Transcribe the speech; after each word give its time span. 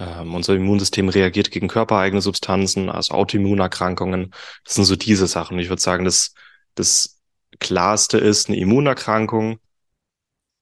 Ähm, 0.00 0.34
unser 0.34 0.54
Immunsystem 0.54 1.10
reagiert 1.10 1.50
gegen 1.50 1.68
körpereigene 1.68 2.22
Substanzen, 2.22 2.88
also 2.88 3.12
Autoimmunerkrankungen. 3.12 4.32
Das 4.64 4.74
sind 4.74 4.84
so 4.86 4.96
diese 4.96 5.26
Sachen. 5.26 5.58
Ich 5.58 5.68
würde 5.68 5.82
sagen, 5.82 6.06
das, 6.06 6.32
das 6.74 7.20
klarste 7.58 8.16
ist 8.16 8.48
eine 8.48 8.56
Immunerkrankung 8.58 9.58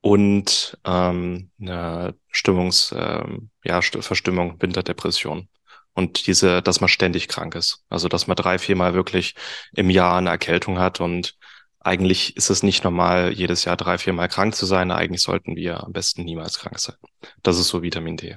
und 0.01 0.77
ähm, 0.85 1.51
eine 1.61 2.17
Stimmungs, 2.31 2.93
ähm, 2.97 3.51
ja, 3.63 3.81
Verstimmung, 3.81 4.61
Winterdepression. 4.61 5.49
Und 5.95 6.27
diese, 6.27 6.61
dass 6.63 6.81
man 6.81 6.89
ständig 6.89 7.29
krank 7.29 7.55
ist. 7.55 7.85
Also, 7.89 8.09
dass 8.09 8.27
man 8.27 8.37
drei, 8.37 8.59
viermal 8.59 8.95
wirklich 8.95 9.35
im 9.73 9.91
Jahr 9.91 10.19
eine 10.19 10.31
Erkältung 10.31 10.79
hat. 10.81 11.01
Und 11.01 11.37
eigentlich 11.81 12.37
ist 12.37 12.51
es 12.51 12.63
nicht 12.65 12.85
normal, 12.85 13.33
jedes 13.33 13.65
Jahr 13.65 13.77
drei, 13.77 13.99
viermal 13.99 14.29
krank 14.29 14.55
zu 14.55 14.67
sein. 14.67 14.91
Eigentlich 14.91 15.23
sollten 15.23 15.57
wir 15.57 15.85
am 15.85 15.93
besten 15.93 16.25
niemals 16.25 16.59
krank 16.59 16.79
sein. 16.81 16.97
Das 17.43 17.59
ist 17.59 17.69
so 17.69 17.83
Vitamin 17.83 18.17
D. 18.17 18.37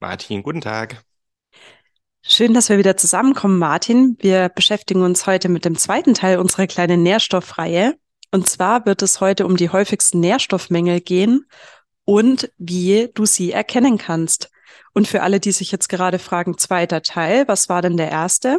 Martin. 0.00 0.42
Guten 0.42 0.60
Tag. 0.60 1.04
Schön, 2.22 2.54
dass 2.54 2.68
wir 2.68 2.78
wieder 2.78 2.96
zusammenkommen, 2.96 3.58
Martin. 3.58 4.16
Wir 4.20 4.48
beschäftigen 4.48 5.02
uns 5.02 5.26
heute 5.26 5.48
mit 5.48 5.64
dem 5.64 5.76
zweiten 5.76 6.14
Teil 6.14 6.38
unserer 6.38 6.66
kleinen 6.66 7.02
Nährstoffreihe. 7.02 7.96
Und 8.30 8.48
zwar 8.48 8.86
wird 8.86 9.02
es 9.02 9.20
heute 9.20 9.46
um 9.46 9.56
die 9.56 9.70
häufigsten 9.70 10.20
Nährstoffmängel 10.20 11.00
gehen 11.00 11.46
und 12.04 12.50
wie 12.58 13.08
du 13.14 13.26
sie 13.26 13.52
erkennen 13.52 13.98
kannst. 13.98 14.50
Und 14.92 15.06
für 15.06 15.22
alle, 15.22 15.38
die 15.38 15.52
sich 15.52 15.70
jetzt 15.70 15.88
gerade 15.88 16.18
fragen, 16.18 16.58
zweiter 16.58 17.02
Teil, 17.02 17.46
was 17.46 17.68
war 17.68 17.80
denn 17.80 17.96
der 17.96 18.10
erste? 18.10 18.58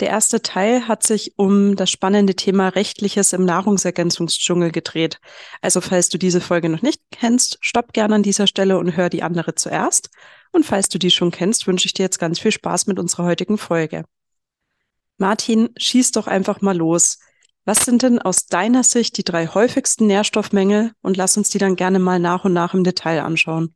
Der 0.00 0.08
erste 0.08 0.42
Teil 0.42 0.88
hat 0.88 1.02
sich 1.02 1.34
um 1.36 1.76
das 1.76 1.90
spannende 1.90 2.34
Thema 2.34 2.68
Rechtliches 2.68 3.32
im 3.32 3.44
Nahrungsergänzungsdschungel 3.44 4.72
gedreht. 4.72 5.20
Also 5.62 5.80
falls 5.80 6.08
du 6.08 6.18
diese 6.18 6.40
Folge 6.40 6.68
noch 6.68 6.82
nicht 6.82 7.00
kennst, 7.12 7.58
stopp 7.60 7.92
gerne 7.92 8.16
an 8.16 8.22
dieser 8.22 8.46
Stelle 8.46 8.78
und 8.78 8.96
hör 8.96 9.08
die 9.08 9.22
andere 9.22 9.54
zuerst. 9.54 10.10
Und 10.50 10.66
falls 10.66 10.88
du 10.88 10.98
die 10.98 11.10
schon 11.10 11.30
kennst, 11.30 11.66
wünsche 11.66 11.86
ich 11.86 11.94
dir 11.94 12.02
jetzt 12.02 12.18
ganz 12.18 12.38
viel 12.38 12.52
Spaß 12.52 12.86
mit 12.86 12.98
unserer 12.98 13.24
heutigen 13.24 13.58
Folge. 13.58 14.04
Martin, 15.18 15.70
schieß 15.76 16.12
doch 16.12 16.26
einfach 16.26 16.60
mal 16.60 16.76
los. 16.76 17.18
Was 17.64 17.84
sind 17.84 18.02
denn 18.02 18.18
aus 18.18 18.46
deiner 18.46 18.82
Sicht 18.82 19.18
die 19.18 19.24
drei 19.24 19.46
häufigsten 19.46 20.06
Nährstoffmängel 20.06 20.92
und 21.02 21.16
lass 21.16 21.36
uns 21.36 21.50
die 21.50 21.58
dann 21.58 21.76
gerne 21.76 21.98
mal 21.98 22.18
nach 22.18 22.46
und 22.46 22.54
nach 22.54 22.72
im 22.72 22.82
Detail 22.82 23.22
anschauen. 23.22 23.74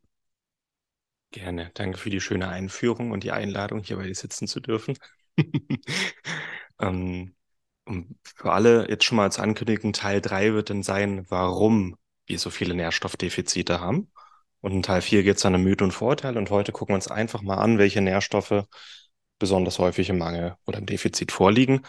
Gerne. 1.33 1.71
Danke 1.73 1.97
für 1.97 2.11
die 2.11 2.21
schöne 2.21 2.47
Einführung 2.47 3.09
und 3.09 3.23
die 3.23 3.31
Einladung, 3.31 3.81
hier 3.83 3.97
bei 3.97 4.05
dir 4.05 4.13
sitzen 4.13 4.47
zu 4.47 4.59
dürfen. 4.59 4.95
ähm, 6.79 7.35
für 8.23 8.51
alle 8.51 8.87
jetzt 8.87 9.03
schon 9.03 9.15
mal 9.15 9.23
als 9.23 9.39
Ankündigung, 9.39 9.93
Teil 9.93 10.21
3 10.21 10.53
wird 10.53 10.69
dann 10.69 10.83
sein, 10.83 11.25
warum 11.29 11.97
wir 12.27 12.37
so 12.37 12.51
viele 12.51 12.75
Nährstoffdefizite 12.75 13.79
haben. 13.79 14.11
Und 14.61 14.73
in 14.73 14.83
Teil 14.83 15.01
4 15.01 15.23
geht 15.23 15.37
es 15.37 15.41
dann 15.41 15.55
um 15.55 15.63
Mythe 15.63 15.83
und 15.83 15.91
Vorteil. 15.91 16.37
Und 16.37 16.51
heute 16.51 16.71
gucken 16.71 16.93
wir 16.93 16.97
uns 16.97 17.07
einfach 17.07 17.41
mal 17.41 17.57
an, 17.57 17.79
welche 17.79 18.01
Nährstoffe 18.01 18.65
besonders 19.39 19.79
häufig 19.79 20.09
im 20.09 20.19
Mangel 20.19 20.55
oder 20.67 20.77
im 20.77 20.85
Defizit 20.85 21.31
vorliegen. 21.31 21.81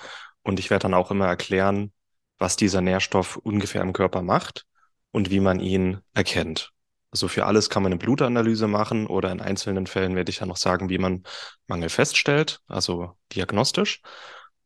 Und 0.42 0.58
ich 0.58 0.70
werde 0.70 0.84
dann 0.84 0.94
auch 0.94 1.10
immer 1.10 1.26
erklären, 1.26 1.92
was 2.38 2.56
dieser 2.56 2.80
Nährstoff 2.80 3.36
ungefähr 3.36 3.82
im 3.82 3.92
Körper 3.92 4.22
macht 4.22 4.64
und 5.12 5.30
wie 5.30 5.40
man 5.40 5.60
ihn 5.60 6.00
erkennt. 6.14 6.73
Also 7.14 7.28
für 7.28 7.46
alles 7.46 7.70
kann 7.70 7.84
man 7.84 7.92
eine 7.92 7.98
Blutanalyse 8.00 8.66
machen 8.66 9.06
oder 9.06 9.30
in 9.30 9.40
einzelnen 9.40 9.86
Fällen 9.86 10.16
werde 10.16 10.30
ich 10.30 10.40
ja 10.40 10.46
noch 10.46 10.56
sagen, 10.56 10.88
wie 10.88 10.98
man 10.98 11.22
Mangel 11.68 11.88
feststellt, 11.88 12.60
also 12.66 13.16
diagnostisch. 13.32 14.02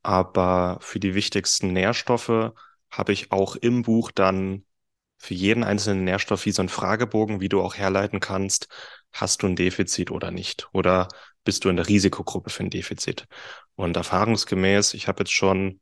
Aber 0.03 0.78
für 0.81 0.98
die 0.98 1.14
wichtigsten 1.14 1.75
Nährstoffe 1.75 2.53
habe 2.91 3.12
ich 3.12 3.32
auch 3.32 3.54
im 3.56 3.82
Buch 3.82 4.10
dann 4.12 4.64
für 5.19 5.34
jeden 5.34 5.62
einzelnen 5.62 6.04
Nährstoff 6.04 6.47
wie 6.47 6.53
so 6.53 6.62
ein 6.62 6.70
Fragebogen, 6.70 7.41
wie 7.41 7.50
du 7.50 7.60
auch 7.60 7.75
herleiten 7.75 8.19
kannst, 8.19 8.69
hast 9.12 9.42
du 9.42 9.47
ein 9.47 9.54
Defizit 9.56 10.10
oder 10.10 10.31
nicht? 10.31 10.70
Oder 10.72 11.08
bist 11.44 11.66
du 11.66 11.69
in 11.69 11.76
der 11.76 11.87
Risikogruppe 11.87 12.48
für 12.48 12.62
ein 12.62 12.70
Defizit? 12.70 13.26
Und 13.75 13.94
erfahrungsgemäß, 13.94 14.94
ich 14.94 15.06
habe 15.06 15.20
jetzt 15.20 15.34
schon 15.34 15.81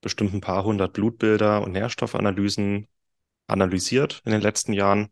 bestimmt 0.00 0.32
ein 0.32 0.40
paar 0.40 0.64
hundert 0.64 0.94
Blutbilder 0.94 1.60
und 1.62 1.72
Nährstoffanalysen 1.72 2.88
analysiert 3.48 4.22
in 4.24 4.32
den 4.32 4.40
letzten 4.40 4.72
Jahren 4.72 5.10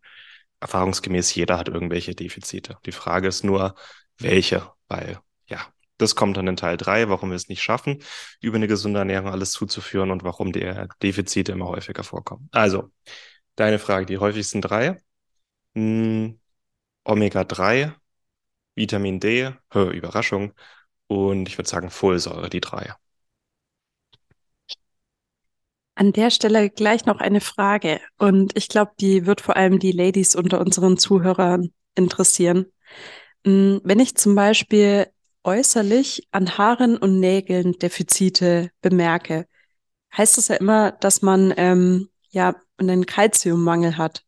erfahrungsgemäß 0.64 1.34
jeder 1.34 1.58
hat 1.58 1.69
irgendwelche 1.69 2.14
Defizite. 2.14 2.78
Die 2.86 2.92
Frage 2.92 3.28
ist 3.28 3.44
nur, 3.44 3.75
welche, 4.19 4.72
weil 4.88 5.19
ja, 5.47 5.60
das 5.98 6.16
kommt 6.16 6.36
dann 6.38 6.48
in 6.48 6.56
Teil 6.56 6.78
drei, 6.78 7.08
warum 7.10 7.30
wir 7.30 7.36
es 7.36 7.48
nicht 7.48 7.62
schaffen, 7.62 8.02
über 8.41 8.56
eine 8.56 8.66
gesunde 8.66 8.98
Ernährung 8.98 9.28
alles 9.28 9.52
zuzuführen 9.52 10.10
und 10.10 10.25
warum 10.25 10.52
die 10.52 10.72
Defizite 11.02 11.52
immer 11.52 11.66
häufiger 11.66 12.02
vorkommen. 12.02 12.48
Also, 12.50 12.91
deine 13.56 13.78
Frage, 13.78 14.06
die 14.06 14.19
häufigsten 14.19 14.62
drei. 14.62 14.97
Hm, 15.75 16.41
Omega-3, 17.04 17.92
Vitamin 18.75 19.20
D, 19.20 19.52
Hö, 19.70 19.91
Überraschung, 19.91 20.54
und 21.06 21.48
ich 21.48 21.58
würde 21.58 21.69
sagen 21.69 21.91
Folsäure, 21.91 22.48
die 22.48 22.60
drei. 22.60 22.94
An 25.94 26.12
der 26.12 26.31
Stelle 26.31 26.71
gleich 26.71 27.06
noch 27.06 27.21
eine 27.21 27.41
Frage. 27.41 28.00
Und 28.19 28.56
ich 28.56 28.69
glaube, 28.69 28.93
die 29.00 29.27
wird 29.27 29.41
vor 29.41 29.56
allem 29.56 29.78
die 29.78 29.93
Ladies 29.93 30.34
unter 30.34 30.60
unseren 30.60 30.97
Zuhörern 30.97 31.72
interessieren. 31.94 32.66
Hm, 33.47 33.81
wenn 33.84 34.00
ich 34.00 34.16
zum 34.16 34.34
Beispiel 34.34 35.06
äußerlich 35.44 36.28
an 36.32 36.59
Haaren 36.59 36.97
und 36.97 37.21
Nägeln 37.21 37.72
Defizite 37.75 38.71
bemerke, 38.81 39.47
heißt 40.16 40.38
das 40.38 40.49
ja 40.49 40.56
immer, 40.56 40.93
dass 40.93 41.22
man 41.22 41.53
ähm, 41.56 42.09
ja 42.31 42.56
einen 42.78 43.06
Kalziummangel 43.06 43.99
hat. 43.99 44.25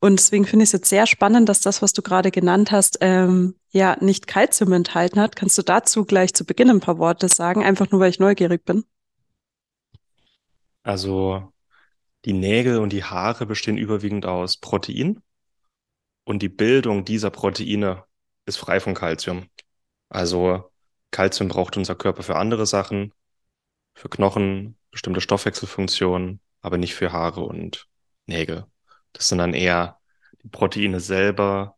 Und 0.00 0.18
deswegen 0.18 0.44
finde 0.44 0.64
ich 0.64 0.68
es 0.68 0.72
jetzt 0.72 0.88
sehr 0.88 1.06
spannend, 1.06 1.48
dass 1.48 1.60
das, 1.60 1.80
was 1.80 1.92
du 1.92 2.02
gerade 2.02 2.30
genannt 2.30 2.70
hast, 2.70 2.98
ähm, 3.00 3.54
ja 3.70 3.96
nicht 4.00 4.26
Kalzium 4.26 4.72
enthalten 4.72 5.20
hat. 5.20 5.36
Kannst 5.36 5.56
du 5.56 5.62
dazu 5.62 6.04
gleich 6.04 6.34
zu 6.34 6.44
Beginn 6.44 6.70
ein 6.70 6.80
paar 6.80 6.98
Worte 6.98 7.28
sagen, 7.28 7.64
einfach 7.64 7.90
nur 7.90 8.00
weil 8.00 8.10
ich 8.10 8.18
neugierig 8.18 8.64
bin? 8.64 8.84
Also 10.86 11.52
die 12.24 12.32
Nägel 12.32 12.78
und 12.78 12.92
die 12.92 13.02
Haare 13.02 13.44
bestehen 13.44 13.76
überwiegend 13.76 14.24
aus 14.24 14.56
Protein 14.56 15.20
und 16.24 16.42
die 16.42 16.48
Bildung 16.48 17.04
dieser 17.04 17.30
Proteine 17.30 18.04
ist 18.46 18.58
frei 18.58 18.78
von 18.78 18.94
Kalzium. 18.94 19.48
Also 20.08 20.70
Kalzium 21.10 21.48
braucht 21.48 21.76
unser 21.76 21.96
Körper 21.96 22.22
für 22.22 22.36
andere 22.36 22.66
Sachen, 22.66 23.12
für 23.94 24.08
Knochen, 24.08 24.78
bestimmte 24.92 25.20
Stoffwechselfunktionen, 25.20 26.40
aber 26.60 26.78
nicht 26.78 26.94
für 26.94 27.10
Haare 27.12 27.40
und 27.40 27.88
Nägel. 28.26 28.66
Das 29.12 29.28
sind 29.28 29.38
dann 29.38 29.54
eher 29.54 29.98
die 30.44 30.48
Proteine 30.48 31.00
selber, 31.00 31.76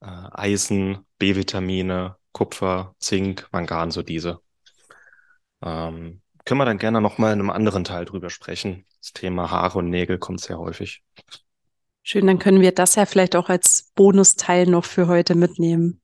äh, 0.00 0.06
Eisen, 0.06 1.06
B-Vitamine, 1.18 2.16
Kupfer, 2.32 2.96
Zink, 2.98 3.48
Mangan, 3.52 3.92
so 3.92 4.02
diese. 4.02 4.40
Ähm, 5.62 6.22
können 6.48 6.62
wir 6.62 6.64
dann 6.64 6.78
gerne 6.78 7.02
nochmal 7.02 7.34
in 7.34 7.40
einem 7.40 7.50
anderen 7.50 7.84
Teil 7.84 8.06
drüber 8.06 8.30
sprechen. 8.30 8.86
Das 9.02 9.12
Thema 9.12 9.50
Haare 9.50 9.80
und 9.80 9.90
Nägel 9.90 10.16
kommt 10.16 10.40
sehr 10.40 10.58
häufig. 10.58 11.02
Schön, 12.02 12.26
dann 12.26 12.38
können 12.38 12.62
wir 12.62 12.72
das 12.72 12.94
ja 12.94 13.04
vielleicht 13.04 13.36
auch 13.36 13.50
als 13.50 13.92
Bonusteil 13.94 14.66
noch 14.66 14.86
für 14.86 15.08
heute 15.08 15.34
mitnehmen. 15.34 16.00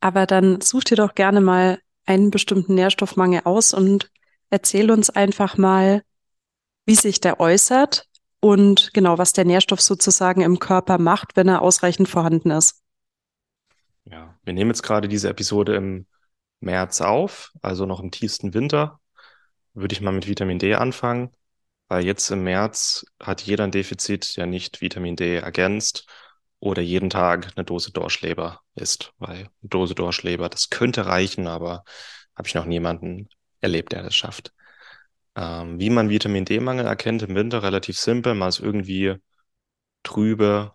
Aber 0.00 0.24
dann 0.24 0.62
such 0.62 0.84
dir 0.84 0.96
doch 0.96 1.14
gerne 1.14 1.42
mal 1.42 1.78
einen 2.06 2.30
bestimmten 2.30 2.74
Nährstoffmangel 2.74 3.42
aus 3.44 3.74
und 3.74 4.10
erzähl 4.48 4.90
uns 4.90 5.10
einfach 5.10 5.58
mal, 5.58 6.02
wie 6.86 6.94
sich 6.94 7.20
der 7.20 7.38
äußert 7.38 8.08
und 8.40 8.94
genau, 8.94 9.18
was 9.18 9.34
der 9.34 9.44
Nährstoff 9.44 9.82
sozusagen 9.82 10.40
im 10.40 10.58
Körper 10.58 10.96
macht, 10.96 11.36
wenn 11.36 11.48
er 11.48 11.60
ausreichend 11.60 12.08
vorhanden 12.08 12.50
ist. 12.50 12.80
Ja, 14.06 14.38
wir 14.42 14.54
nehmen 14.54 14.70
jetzt 14.70 14.82
gerade 14.82 15.06
diese 15.06 15.28
Episode 15.28 15.76
im 15.76 16.06
März 16.60 17.02
auf, 17.02 17.52
also 17.60 17.84
noch 17.84 18.00
im 18.00 18.10
tiefsten 18.10 18.54
Winter 18.54 19.01
würde 19.74 19.94
ich 19.94 20.00
mal 20.00 20.12
mit 20.12 20.28
Vitamin 20.28 20.58
D 20.58 20.74
anfangen, 20.74 21.30
weil 21.88 22.04
jetzt 22.04 22.30
im 22.30 22.44
März 22.44 23.04
hat 23.20 23.42
jeder 23.42 23.64
ein 23.64 23.70
Defizit, 23.70 24.36
der 24.36 24.46
nicht 24.46 24.80
Vitamin 24.80 25.16
D 25.16 25.36
ergänzt 25.36 26.06
oder 26.60 26.82
jeden 26.82 27.10
Tag 27.10 27.52
eine 27.56 27.64
Dose 27.64 27.92
Dorschleber 27.92 28.60
isst, 28.74 29.12
weil 29.18 29.36
eine 29.36 29.48
Dose 29.62 29.94
Dorschleber, 29.94 30.48
das 30.48 30.70
könnte 30.70 31.06
reichen, 31.06 31.46
aber 31.46 31.84
habe 32.36 32.48
ich 32.48 32.54
noch 32.54 32.66
niemanden 32.66 33.28
erlebt, 33.60 33.92
der 33.92 34.02
das 34.02 34.14
schafft. 34.14 34.52
Ähm, 35.36 35.80
wie 35.80 35.90
man 35.90 36.10
Vitamin 36.10 36.44
D-Mangel 36.44 36.86
erkennt 36.86 37.22
im 37.22 37.34
Winter, 37.34 37.62
relativ 37.62 37.98
simpel, 37.98 38.34
man 38.34 38.50
ist 38.50 38.60
irgendwie 38.60 39.16
trübe, 40.02 40.74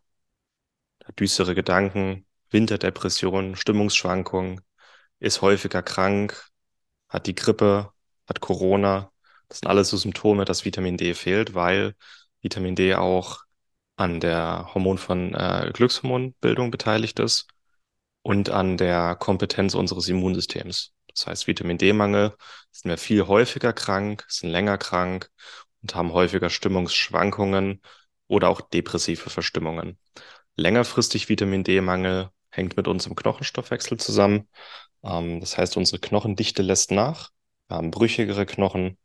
düstere 1.19 1.55
Gedanken, 1.55 2.25
Winterdepressionen, 2.49 3.55
Stimmungsschwankungen, 3.55 4.61
ist 5.19 5.41
häufiger 5.41 5.83
krank, 5.83 6.47
hat 7.09 7.27
die 7.27 7.35
Grippe, 7.35 7.91
hat 8.27 8.41
Corona. 8.41 9.11
Das 9.49 9.59
sind 9.59 9.69
alles 9.69 9.89
so 9.89 9.97
Symptome, 9.97 10.45
dass 10.45 10.65
Vitamin 10.65 10.97
D 10.97 11.13
fehlt, 11.13 11.53
weil 11.53 11.95
Vitamin 12.41 12.75
D 12.75 12.95
auch 12.95 13.41
an 13.95 14.19
der 14.19 14.69
Hormon 14.73 14.97
von 14.97 15.33
äh, 15.33 15.71
Glückshormonbildung 15.73 16.71
beteiligt 16.71 17.19
ist 17.19 17.47
und 18.21 18.49
an 18.49 18.77
der 18.77 19.15
Kompetenz 19.15 19.73
unseres 19.73 20.07
Immunsystems. 20.07 20.93
Das 21.07 21.25
heißt, 21.27 21.47
Vitamin 21.47 21.79
D-Mangel 21.79 22.35
sind 22.71 22.89
wir 22.89 22.97
viel 22.97 23.25
häufiger 23.25 23.73
krank, 23.73 24.25
sind 24.27 24.49
länger 24.49 24.77
krank 24.77 25.31
und 25.81 25.95
haben 25.95 26.13
häufiger 26.13 26.49
Stimmungsschwankungen 26.49 27.81
oder 28.27 28.49
auch 28.49 28.61
depressive 28.61 29.29
Verstimmungen. 29.29 29.97
Längerfristig 30.55 31.29
Vitamin 31.29 31.63
D-Mangel 31.63 32.29
hängt 32.51 32.77
mit 32.77 32.87
unserem 32.87 33.15
Knochenstoffwechsel 33.15 33.97
zusammen. 33.97 34.47
Ähm, 35.03 35.39
das 35.39 35.57
heißt, 35.57 35.77
unsere 35.77 35.99
Knochendichte 35.99 36.61
lässt 36.61 36.91
nach. 36.91 37.29
Haben 37.69 37.91
brüchigere 37.91 38.45
Knochen, 38.45 38.97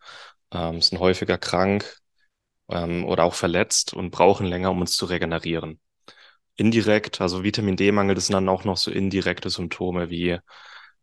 ähm, 0.52 0.80
sind 0.82 0.98
häufiger 1.00 1.38
krank 1.38 1.98
ähm, 2.70 3.04
oder 3.04 3.24
auch 3.24 3.34
verletzt 3.34 3.94
und 3.94 4.10
brauchen 4.10 4.46
länger, 4.46 4.70
um 4.70 4.80
uns 4.80 4.96
zu 4.96 5.06
regenerieren. 5.06 5.80
Indirekt, 6.56 7.20
also 7.20 7.44
Vitamin 7.44 7.76
D-Mangel, 7.76 8.14
das 8.14 8.26
sind 8.26 8.34
dann 8.34 8.48
auch 8.48 8.64
noch 8.64 8.76
so 8.76 8.90
indirekte 8.90 9.50
Symptome 9.50 10.10
wie 10.10 10.38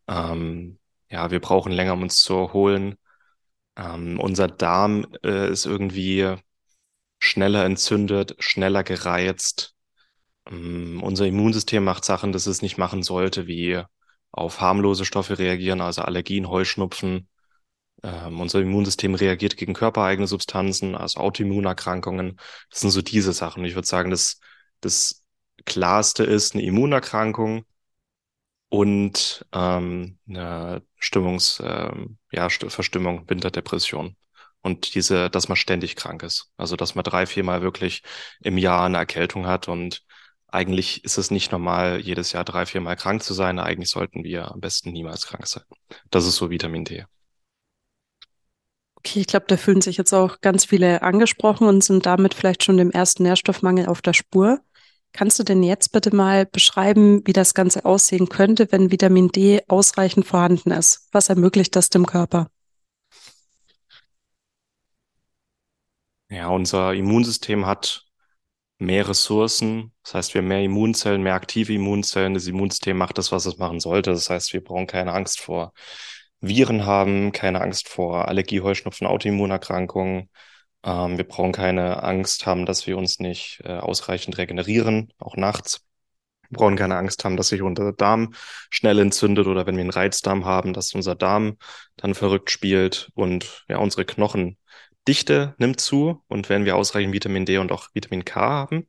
ähm, 0.08 0.80
ja, 1.10 1.32
wir 1.32 1.40
brauchen 1.40 1.72
länger, 1.72 1.94
um 1.94 2.04
uns 2.04 2.22
zu 2.22 2.36
erholen. 2.36 2.96
Ähm, 3.78 4.20
unser 4.20 4.48
Darm 4.48 5.08
äh, 5.24 5.50
ist 5.52 5.66
irgendwie 5.66 6.36
schneller 7.20 7.66
entzündet, 7.66 8.36
schneller 8.40 8.84
gereizt. 8.84 9.76
Ähm, 10.50 11.02
unser 11.04 11.28
Immunsystem 11.28 11.84
macht 11.84 12.06
Sachen, 12.06 12.32
das 12.32 12.48
es 12.48 12.62
nicht 12.62 12.78
machen 12.78 13.04
sollte, 13.04 13.48
wie 13.48 13.82
auf 14.32 14.62
harmlose 14.62 15.06
Stoffe 15.06 15.40
reagieren, 15.40 15.82
also 15.82 16.04
Allergien, 16.04 16.50
Heuschnupfen. 16.50 17.28
Ähm, 18.04 18.40
unser 18.40 18.62
Immunsystem 18.62 19.16
reagiert 19.16 19.58
gegen 19.58 19.74
körpereigene 19.74 20.28
Substanzen, 20.28 20.96
also 20.96 21.20
Autoimmunerkrankungen. 21.20 22.40
Das 22.70 22.82
sind 22.82 22.92
so 22.92 23.02
diese 23.02 23.34
Sachen. 23.34 23.66
Ich 23.66 23.76
würde 23.76 23.88
sagen, 23.88 24.10
das, 24.12 24.40
das 24.82 25.24
klarste 25.66 26.24
ist 26.24 26.56
eine 26.56 26.64
Immunerkrankung 26.64 27.66
und 28.70 29.46
ähm, 29.52 30.20
eine 30.28 30.84
Stimmungs, 30.98 31.62
ähm, 31.64 32.18
ja, 32.32 32.50
Verstimmung, 32.50 33.30
Winterdepression. 33.30 34.16
Und 34.62 34.94
diese, 34.94 35.30
dass 35.30 35.48
man 35.48 35.56
ständig 35.56 35.96
krank 35.96 36.22
ist. 36.22 36.52
Also, 36.58 36.76
dass 36.76 36.94
man 36.94 37.04
drei, 37.04 37.26
viermal 37.26 37.62
wirklich 37.62 38.04
im 38.42 38.58
Jahr 38.58 38.86
eine 38.86 38.98
Erkältung 38.98 39.48
hat. 39.48 39.70
Und 39.70 40.04
eigentlich 40.48 41.04
ist 41.06 41.18
es 41.18 41.32
nicht 41.32 41.52
normal, 41.52 42.02
jedes 42.02 42.34
Jahr 42.34 42.44
drei, 42.44 42.66
viermal 42.66 42.98
krank 42.98 43.24
zu 43.24 43.34
sein. 43.34 43.58
Eigentlich 43.60 43.90
sollten 43.90 44.24
wir 44.24 44.52
am 44.52 44.60
besten 44.60 44.92
niemals 44.92 45.28
krank 45.28 45.48
sein. 45.48 45.64
Das 46.10 46.26
ist 46.26 46.36
so 46.36 46.50
Vitamin 46.50 46.84
D. 46.84 47.06
Okay, 49.00 49.22
ich 49.22 49.28
glaube, 49.28 49.46
da 49.48 49.56
fühlen 49.58 49.82
sich 49.82 49.98
jetzt 49.98 50.14
auch 50.14 50.42
ganz 50.42 50.66
viele 50.66 51.02
angesprochen 51.02 51.68
und 51.68 51.84
sind 51.84 52.06
damit 52.06 52.34
vielleicht 52.34 52.64
schon 52.64 52.78
dem 52.78 52.92
ersten 52.92 53.24
Nährstoffmangel 53.24 53.86
auf 53.88 54.02
der 54.02 54.14
Spur. 54.14 54.60
Kannst 55.14 55.40
du 55.40 55.44
denn 55.44 55.64
jetzt 55.64 55.92
bitte 55.92 56.14
mal 56.16 56.46
beschreiben, 56.46 57.26
wie 57.26 57.34
das 57.34 57.54
Ganze 57.54 57.86
aussehen 57.86 58.30
könnte, 58.30 58.72
wenn 58.72 58.92
Vitamin 58.92 59.30
D 59.30 59.62
ausreichend 59.68 60.28
vorhanden 60.28 60.72
ist? 60.72 61.08
Was 61.12 61.30
ermöglicht 61.30 61.76
das 61.76 61.90
dem 61.90 62.06
Körper? 62.06 62.50
Ja, 66.30 66.50
unser 66.50 66.94
Immunsystem 66.94 67.66
hat 67.66 68.06
mehr 68.78 69.08
Ressourcen. 69.08 69.94
Das 70.04 70.14
heißt, 70.14 70.34
wir 70.34 70.42
haben 70.42 70.48
mehr 70.48 70.64
Immunzellen, 70.64 71.24
mehr 71.24 71.34
aktive 71.34 71.74
Immunzellen. 71.74 72.34
Das 72.36 72.48
Immunsystem 72.48 72.98
macht 72.98 73.18
das, 73.18 73.32
was 73.32 73.46
es 73.46 73.58
machen 73.58 73.80
sollte. 73.80 74.12
Das 74.12 74.30
heißt, 74.30 74.54
wir 74.54 74.64
brauchen 74.64 74.88
keine 74.88 75.14
Angst 75.14 75.40
vor 75.40 75.74
Viren 76.42 76.86
haben, 76.86 77.32
keine 77.32 77.62
Angst 77.62 77.90
vor 77.90 78.28
Allergie, 78.28 78.62
Heuschnupfen, 78.62 79.08
Autoimmunerkrankungen. 79.08 80.30
Ähm, 80.84 81.18
wir 81.18 81.28
brauchen 81.28 81.52
keine 81.52 82.04
Angst 82.04 82.46
haben, 82.46 82.66
dass 82.66 82.88
wir 82.88 82.98
uns 82.98 83.20
nicht 83.20 83.62
äh, 83.66 83.74
ausreichend 83.78 84.38
regenerieren, 84.38 85.14
auch 85.20 85.36
nachts. 85.36 85.86
Wir 86.50 86.58
brauchen 86.58 86.78
keine 86.78 86.98
Angst 86.98 87.24
haben, 87.26 87.38
dass 87.38 87.50
sich 87.50 87.62
unser 87.62 87.94
Darm 87.94 88.34
schnell 88.70 89.00
entzündet 89.00 89.48
oder 89.48 89.68
wenn 89.68 89.76
wir 89.76 89.82
einen 89.82 89.92
Reizdarm 89.92 90.46
haben, 90.46 90.74
dass 90.74 90.94
unser 90.94 91.16
Darm 91.16 91.58
dann 91.98 92.16
verrückt 92.16 92.50
spielt 92.50 93.12
und 93.14 93.66
ja, 93.68 93.78
unsere 93.78 94.06
Knochendichte 94.06 95.56
nimmt 95.58 95.80
zu. 95.80 96.24
Und 96.28 96.50
wenn 96.50 96.66
wir 96.66 96.76
ausreichend 96.76 97.14
Vitamin 97.14 97.46
D 97.46 97.58
und 97.60 97.72
auch 97.72 97.90
Vitamin 97.94 98.26
K 98.26 98.42
haben, 98.42 98.88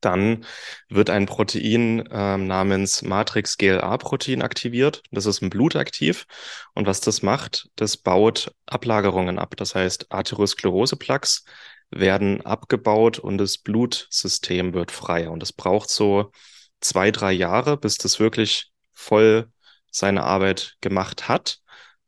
dann 0.00 0.44
wird 0.88 1.10
ein 1.10 1.26
Protein 1.26 2.08
ähm, 2.10 2.46
namens 2.46 3.02
Matrix-GLA-Protein 3.02 4.42
aktiviert. 4.42 5.02
Das 5.10 5.26
ist 5.26 5.42
im 5.42 5.50
Blut 5.50 5.76
aktiv. 5.76 6.26
Und 6.74 6.86
was 6.86 7.00
das 7.00 7.22
macht, 7.22 7.68
das 7.76 7.96
baut 7.96 8.52
Ablagerungen 8.66 9.38
ab. 9.38 9.54
Das 9.56 9.74
heißt, 9.74 10.12
Arteriosklerose-Plaques 10.12 11.44
werden 11.90 12.44
abgebaut 12.44 13.18
und 13.18 13.38
das 13.38 13.58
Blutsystem 13.58 14.74
wird 14.74 14.90
freier. 14.90 15.30
Und 15.30 15.42
es 15.42 15.52
braucht 15.52 15.90
so 15.90 16.32
zwei, 16.80 17.10
drei 17.10 17.32
Jahre, 17.32 17.76
bis 17.76 17.98
das 17.98 18.20
wirklich 18.20 18.70
voll 18.92 19.50
seine 19.90 20.22
Arbeit 20.22 20.76
gemacht 20.80 21.28
hat. 21.28 21.60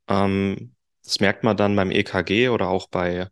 Ähm, 0.08 0.74
das 1.04 1.20
merkt 1.20 1.44
man 1.44 1.56
dann 1.56 1.74
beim 1.74 1.90
EKG 1.90 2.50
oder 2.50 2.68
auch 2.68 2.88
bei 2.88 3.28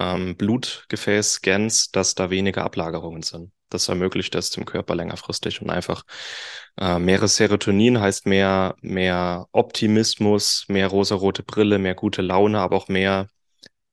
ähm, 0.00 0.36
Blutgefäß-Scans, 0.36 1.90
dass 1.92 2.14
da 2.14 2.30
weniger 2.30 2.64
Ablagerungen 2.64 3.22
sind. 3.22 3.52
Das 3.68 3.88
ermöglicht 3.88 4.34
es 4.34 4.50
dem 4.50 4.64
Körper 4.64 4.96
längerfristig 4.96 5.62
und 5.62 5.70
einfach 5.70 6.04
äh, 6.78 6.98
mehr 6.98 7.26
Serotonin 7.28 8.00
heißt 8.00 8.26
mehr, 8.26 8.74
mehr 8.80 9.46
Optimismus, 9.52 10.64
mehr 10.68 10.88
rosarote 10.88 11.42
Brille, 11.42 11.78
mehr 11.78 11.94
gute 11.94 12.22
Laune, 12.22 12.58
aber 12.58 12.76
auch 12.76 12.88
mehr 12.88 13.28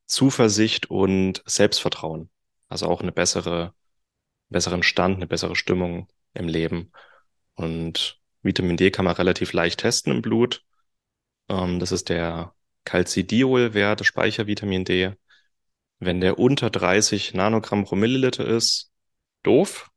Zuversicht 0.07 0.89
und 0.89 1.43
Selbstvertrauen. 1.45 2.29
Also 2.69 2.87
auch 2.87 3.01
eine 3.01 3.11
bessere, 3.11 3.73
besseren 4.49 4.83
Stand, 4.83 5.17
eine 5.17 5.27
bessere 5.27 5.55
Stimmung 5.55 6.07
im 6.33 6.47
Leben. 6.47 6.91
Und 7.55 8.19
Vitamin 8.41 8.77
D 8.77 8.91
kann 8.91 9.05
man 9.05 9.15
relativ 9.15 9.53
leicht 9.53 9.81
testen 9.81 10.13
im 10.13 10.21
Blut. 10.21 10.63
Ähm, 11.49 11.79
das 11.79 11.91
ist 11.91 12.09
der 12.09 12.53
Calcidiol-Wert, 12.85 14.05
Speichervitamin 14.05 14.85
D. 14.85 15.13
Wenn 15.99 16.21
der 16.21 16.39
unter 16.39 16.69
30 16.69 17.33
Nanogramm 17.33 17.85
pro 17.85 17.95
Milliliter 17.95 18.45
ist, 18.45 18.91
doof. 19.43 19.89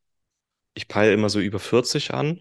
Ich 0.74 0.88
peile 0.88 1.12
immer 1.12 1.28
so 1.28 1.40
über 1.40 1.58
40 1.58 2.14
an. 2.14 2.40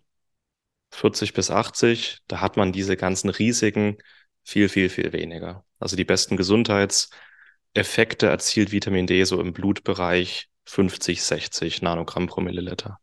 40 0.91 1.33
bis 1.33 1.51
80, 1.51 2.19
da 2.27 2.41
hat 2.41 2.57
man 2.57 2.71
diese 2.71 2.97
ganzen 2.97 3.29
Risiken 3.29 3.97
viel, 4.43 4.69
viel, 4.69 4.89
viel 4.89 5.13
weniger. 5.13 5.65
Also 5.77 5.95
die 5.95 6.05
besten 6.05 6.35
Gesundheitseffekte 6.35 8.27
erzielt 8.27 8.71
Vitamin 8.71 9.05
D 9.05 9.23
so 9.23 9.39
im 9.39 9.53
Blutbereich 9.53 10.49
50, 10.65 11.21
60 11.21 11.81
Nanogramm 11.81 12.27
pro 12.27 12.41
Milliliter. 12.41 12.99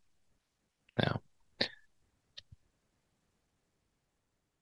Ja. 0.98 1.20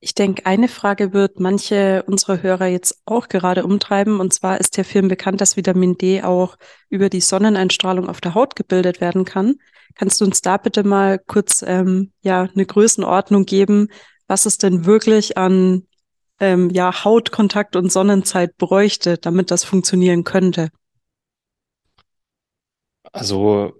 Ich 0.04 0.14
denke, 0.14 0.44
eine 0.44 0.68
Frage 0.68 1.14
wird 1.14 1.40
manche 1.40 2.02
unserer 2.02 2.42
Hörer 2.42 2.66
jetzt 2.66 3.00
auch 3.06 3.26
gerade 3.28 3.64
umtreiben. 3.64 4.20
Und 4.20 4.34
zwar 4.34 4.60
ist 4.60 4.76
der 4.76 4.84
Film 4.84 5.08
bekannt, 5.08 5.40
dass 5.40 5.56
Vitamin 5.56 5.96
D 5.96 6.22
auch 6.22 6.58
über 6.90 7.08
die 7.08 7.22
Sonneneinstrahlung 7.22 8.06
auf 8.10 8.20
der 8.20 8.34
Haut 8.34 8.54
gebildet 8.54 9.00
werden 9.00 9.24
kann. 9.24 9.54
Kannst 9.94 10.20
du 10.20 10.26
uns 10.26 10.42
da 10.42 10.58
bitte 10.58 10.84
mal 10.84 11.18
kurz 11.18 11.64
ähm, 11.66 12.12
ja 12.20 12.42
eine 12.42 12.66
Größenordnung 12.66 13.46
geben, 13.46 13.88
was 14.26 14.44
es 14.44 14.58
denn 14.58 14.84
wirklich 14.84 15.38
an 15.38 15.86
ähm, 16.38 16.68
ja 16.68 17.02
Hautkontakt 17.02 17.74
und 17.74 17.90
Sonnenzeit 17.90 18.58
bräuchte, 18.58 19.16
damit 19.16 19.50
das 19.50 19.64
funktionieren 19.64 20.22
könnte? 20.22 20.68
Also 23.10 23.72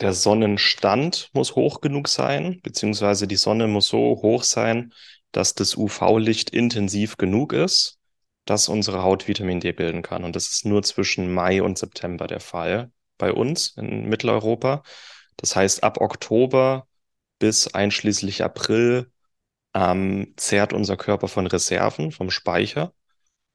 der 0.00 0.14
Sonnenstand 0.14 1.28
muss 1.34 1.56
hoch 1.56 1.82
genug 1.82 2.08
sein, 2.08 2.60
beziehungsweise 2.62 3.26
die 3.26 3.36
Sonne 3.36 3.66
muss 3.66 3.88
so 3.88 3.98
hoch 4.22 4.44
sein, 4.44 4.94
dass 5.32 5.54
das 5.54 5.76
UV-Licht 5.76 6.50
intensiv 6.50 7.16
genug 7.16 7.52
ist, 7.52 7.98
dass 8.44 8.68
unsere 8.68 9.02
Haut 9.02 9.28
Vitamin 9.28 9.60
D 9.60 9.72
bilden 9.72 10.02
kann. 10.02 10.24
Und 10.24 10.34
das 10.36 10.48
ist 10.48 10.64
nur 10.64 10.82
zwischen 10.82 11.32
Mai 11.32 11.62
und 11.62 11.78
September 11.78 12.26
der 12.26 12.40
Fall 12.40 12.90
bei 13.18 13.32
uns 13.32 13.76
in 13.76 14.08
Mitteleuropa. 14.08 14.82
Das 15.36 15.54
heißt, 15.56 15.84
ab 15.84 16.00
Oktober 16.00 16.86
bis 17.38 17.68
einschließlich 17.74 18.42
April 18.42 19.10
ähm, 19.74 20.34
zehrt 20.36 20.72
unser 20.72 20.96
Körper 20.96 21.28
von 21.28 21.46
Reserven, 21.46 22.12
vom 22.12 22.30
Speicher. 22.30 22.92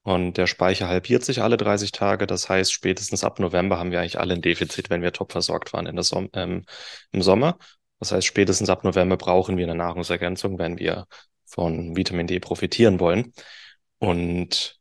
Und 0.03 0.38
der 0.38 0.48
Speicher 0.48 0.89
halbiert 0.89 1.24
sich 1.24 1.42
alle 1.42 1.58
30 1.58 1.92
Tage. 1.92 2.27
Das 2.27 2.50
heißt, 2.50 2.72
spätestens 2.72 3.24
ab 3.24 3.39
November 3.39 3.80
haben 3.80 3.92
wir 3.92 4.00
eigentlich 4.00 4.20
alle 4.20 4.34
ein 4.36 4.42
Defizit, 4.42 4.89
wenn 4.89 5.01
wir 5.01 5.13
top 5.13 5.32
versorgt 5.32 5.74
waren 5.74 5.86
in 5.88 5.96
der 5.96 6.03
Som 6.03 6.30
ähm, 6.34 6.65
im 7.12 7.22
Sommer. 7.22 7.58
Das 8.00 8.12
heißt, 8.12 8.27
spätestens 8.27 8.70
ab 8.70 8.84
November 8.84 9.15
brauchen 9.18 9.58
wir 9.58 9.65
eine 9.65 9.75
Nahrungsergänzung, 9.75 10.60
wenn 10.60 10.77
wir 10.77 11.06
von 11.53 11.95
Vitamin 11.95 12.25
D 12.27 12.39
profitieren 12.39 13.00
wollen. 13.00 13.31
Und 14.00 14.79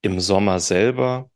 im 0.00 0.18
Sommer 0.18 0.60
selber 0.60 1.30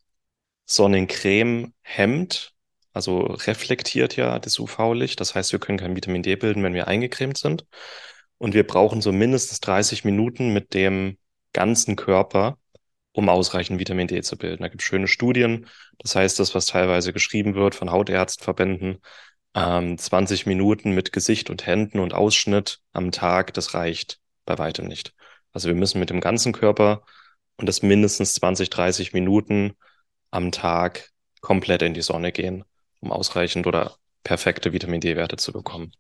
Sonnencreme 0.65 1.75
hemmt, 1.83 2.55
also 2.93 3.21
reflektiert 3.21 4.17
ja 4.17 4.39
das 4.39 4.59
UV-Licht. 4.59 5.21
Das 5.21 5.35
heißt, 5.35 5.53
wir 5.53 5.59
können 5.59 5.79
kein 5.79 5.97
Vitamin 5.97 6.23
D 6.23 6.35
bilden, 6.37 6.63
wenn 6.63 6.75
wir 6.75 6.89
eingecremt 6.89 7.37
sind. 7.37 7.67
Und 8.39 8.55
wir 8.55 8.67
brauchen 8.67 9.03
so 9.03 9.13
mindestens 9.13 9.61
30 9.61 10.05
Minuten 10.05 10.53
mit 10.55 10.73
dem 10.73 11.19
ganzen 11.53 11.97
Körper, 11.97 12.57
um 13.13 13.29
ausreichend 13.29 13.79
Vitamin 13.81 14.07
D 14.07 14.23
zu 14.23 14.39
bilden. 14.39 14.63
Da 14.63 14.69
gibt 14.69 14.81
es 14.83 14.89
schöne 14.89 15.09
Studien. 15.09 15.67
Das 15.99 16.17
heißt, 16.17 16.39
das, 16.39 16.55
was 16.55 16.67
teilweise 16.67 17.13
geschrieben 17.13 17.55
wird 17.55 17.75
von 17.75 17.91
Hautärztverbänden, 17.91 19.01
ähm, 19.55 19.99
20 19.99 20.47
Minuten 20.47 20.93
mit 20.93 21.13
Gesicht 21.13 21.51
und 21.51 21.67
Händen 21.67 21.99
und 21.99 22.15
Ausschnitt 22.15 22.81
am 22.93 23.13
Tag, 23.13 23.53
das 23.53 23.75
reicht 23.75 24.20
bei 24.51 24.59
weitem 24.59 24.87
nicht. 24.87 25.15
Also 25.53 25.69
wir 25.69 25.75
müssen 25.75 26.01
mit 26.01 26.11
dem 26.11 26.21
ganzen 26.21 26.53
Körper 26.53 27.03
und 27.57 27.67
das 27.67 27.83
mindestens 27.83 28.35
20, 28.35 28.71
30 28.71 29.13
Minuten 29.13 29.73
am 30.31 30.53
Tag 30.53 31.11
komplett 31.41 31.83
in 31.83 31.95
die 31.95 32.03
Sonne 32.03 32.33
gehen, 32.33 32.65
um 33.01 33.13
ausreichend 33.13 33.67
oder 33.67 33.97
perfekte 34.25 34.73
Vitamin 34.73 35.01
D-Werte 35.01 35.37
zu 35.37 35.53
bekommen. 35.53 35.93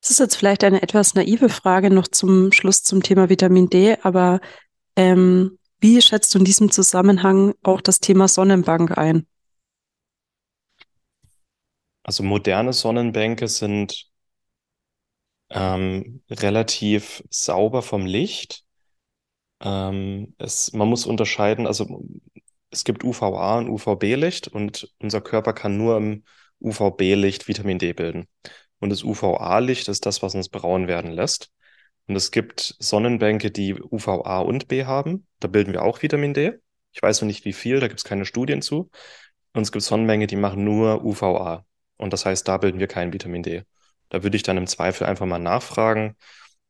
Das 0.00 0.10
ist 0.10 0.18
jetzt 0.18 0.36
vielleicht 0.36 0.64
eine 0.64 0.82
etwas 0.82 1.14
naive 1.14 1.48
Frage 1.48 1.90
noch 1.90 2.08
zum 2.08 2.52
Schluss 2.52 2.82
zum 2.82 3.02
Thema 3.02 3.30
Vitamin 3.30 3.70
D, 3.70 3.96
aber 4.02 4.40
ähm, 4.96 5.58
wie 5.80 6.00
schätzt 6.02 6.34
du 6.34 6.38
in 6.38 6.44
diesem 6.44 6.70
Zusammenhang 6.70 7.54
auch 7.62 7.80
das 7.80 8.00
Thema 8.00 8.28
Sonnenbank 8.28 8.98
ein? 8.98 9.26
Also 12.02 12.22
moderne 12.22 12.74
Sonnenbänke 12.74 13.48
sind 13.48 14.10
ähm, 15.54 16.22
relativ 16.30 17.22
sauber 17.30 17.80
vom 17.82 18.04
Licht. 18.04 18.64
Ähm, 19.60 20.34
es, 20.38 20.72
man 20.72 20.88
muss 20.88 21.06
unterscheiden, 21.06 21.66
also 21.66 22.04
es 22.70 22.84
gibt 22.84 23.04
UVA 23.04 23.58
und 23.58 23.68
UVB-Licht 23.70 24.48
und 24.48 24.92
unser 24.98 25.20
Körper 25.20 25.52
kann 25.52 25.76
nur 25.76 25.96
im 25.96 26.24
UVB-Licht 26.60 27.46
Vitamin 27.48 27.78
D 27.78 27.92
bilden. 27.92 28.26
Und 28.80 28.90
das 28.90 29.04
UVA-Licht 29.04 29.88
ist 29.88 30.06
das, 30.06 30.22
was 30.22 30.34
uns 30.34 30.48
braun 30.48 30.88
werden 30.88 31.12
lässt. 31.12 31.50
Und 32.06 32.16
es 32.16 32.32
gibt 32.32 32.76
Sonnenbänke, 32.80 33.50
die 33.50 33.74
UVA 33.74 34.40
und 34.40 34.68
B 34.68 34.84
haben. 34.84 35.26
Da 35.40 35.48
bilden 35.48 35.72
wir 35.72 35.82
auch 35.82 36.02
Vitamin 36.02 36.34
D. 36.34 36.54
Ich 36.92 37.00
weiß 37.00 37.22
noch 37.22 37.26
nicht 37.28 37.44
wie 37.44 37.52
viel, 37.52 37.80
da 37.80 37.88
gibt 37.88 38.00
es 38.00 38.04
keine 38.04 38.26
Studien 38.26 38.60
zu. 38.60 38.90
Und 39.54 39.62
es 39.62 39.72
gibt 39.72 39.84
Sonnenbänke, 39.84 40.26
die 40.26 40.36
machen 40.36 40.64
nur 40.64 41.04
UVA. 41.04 41.64
Und 41.96 42.12
das 42.12 42.26
heißt, 42.26 42.46
da 42.48 42.58
bilden 42.58 42.80
wir 42.80 42.88
kein 42.88 43.12
Vitamin 43.12 43.42
D. 43.42 43.62
Da 44.14 44.22
würde 44.22 44.36
ich 44.36 44.44
dann 44.44 44.56
im 44.56 44.68
Zweifel 44.68 45.08
einfach 45.08 45.26
mal 45.26 45.40
nachfragen. 45.40 46.14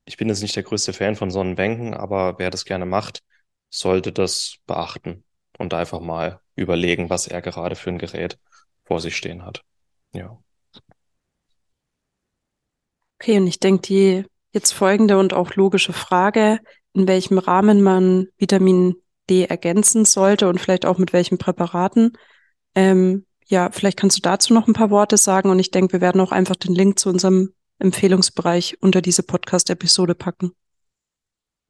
Ich 0.07 0.17
bin 0.17 0.31
jetzt 0.31 0.41
nicht 0.41 0.57
der 0.57 0.63
größte 0.63 0.95
Fan 0.95 1.15
von 1.15 1.31
Sonnenbänken, 1.31 1.93
aber 1.93 2.39
wer 2.39 2.49
das 2.49 2.65
gerne 2.65 2.87
macht, 2.87 3.23
sollte 3.69 4.13
das 4.13 4.61
beachten 4.67 5.25
und 5.59 5.75
einfach 5.75 6.01
mal 6.01 6.41
überlegen, 6.57 7.11
was 7.11 7.27
er 7.27 7.43
gerade 7.43 7.77
für 7.77 7.91
ein 7.91 7.99
Gerät 7.99 8.39
vor 8.87 8.99
sich 8.99 9.15
stehen 9.15 9.45
hat. 9.45 9.63
Ja. 10.15 10.39
Okay, 13.21 13.37
und 13.37 13.47
ich 13.47 13.61
denke, 13.61 13.83
die 13.83 14.25
jetzt 14.53 14.73
folgende 14.73 15.19
und 15.19 15.35
auch 15.35 15.55
logische 15.55 15.93
Frage, 15.93 16.61
in 16.95 17.07
welchem 17.07 17.37
Rahmen 17.37 17.83
man 17.83 18.29
Vitamin 18.39 18.95
D 19.29 19.45
ergänzen 19.45 20.07
sollte 20.07 20.49
und 20.49 20.63
vielleicht 20.63 20.87
auch 20.87 20.97
mit 20.97 21.13
welchen 21.13 21.37
Präparaten, 21.37 22.17
ähm, 22.75 23.27
ja, 23.47 23.71
vielleicht 23.71 23.99
kannst 23.99 24.17
du 24.17 24.23
dazu 24.23 24.55
noch 24.55 24.67
ein 24.67 24.73
paar 24.73 24.91
Worte 24.91 25.17
sagen 25.17 25.51
und 25.51 25.59
ich 25.59 25.71
denke, 25.71 25.95
wir 25.95 26.01
werden 26.01 26.21
auch 26.21 26.33
einfach 26.33 26.57
den 26.57 26.75
Link 26.75 26.99
zu 26.99 27.09
unserem 27.09 27.55
Empfehlungsbereich 27.79 28.79
unter 28.81 29.03
diese 29.03 29.23
Podcast-Episode 29.23 30.15
packen. 30.15 30.53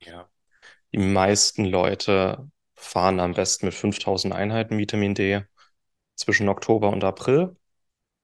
Ja, 0.00 0.28
die 0.92 0.98
meisten 0.98 1.64
Leute 1.64 2.48
fahren 2.74 3.20
am 3.20 3.34
besten 3.34 3.66
mit 3.66 3.74
5000 3.74 4.34
Einheiten 4.34 4.78
Vitamin 4.78 5.14
D 5.14 5.42
zwischen 6.14 6.48
Oktober 6.48 6.90
und 6.90 7.02
April. 7.02 7.56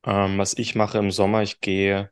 Ähm, 0.05 0.39
was 0.39 0.55
ich 0.55 0.75
mache 0.75 0.99
im 0.99 1.11
Sommer, 1.11 1.43
ich 1.43 1.61
gehe, 1.61 2.11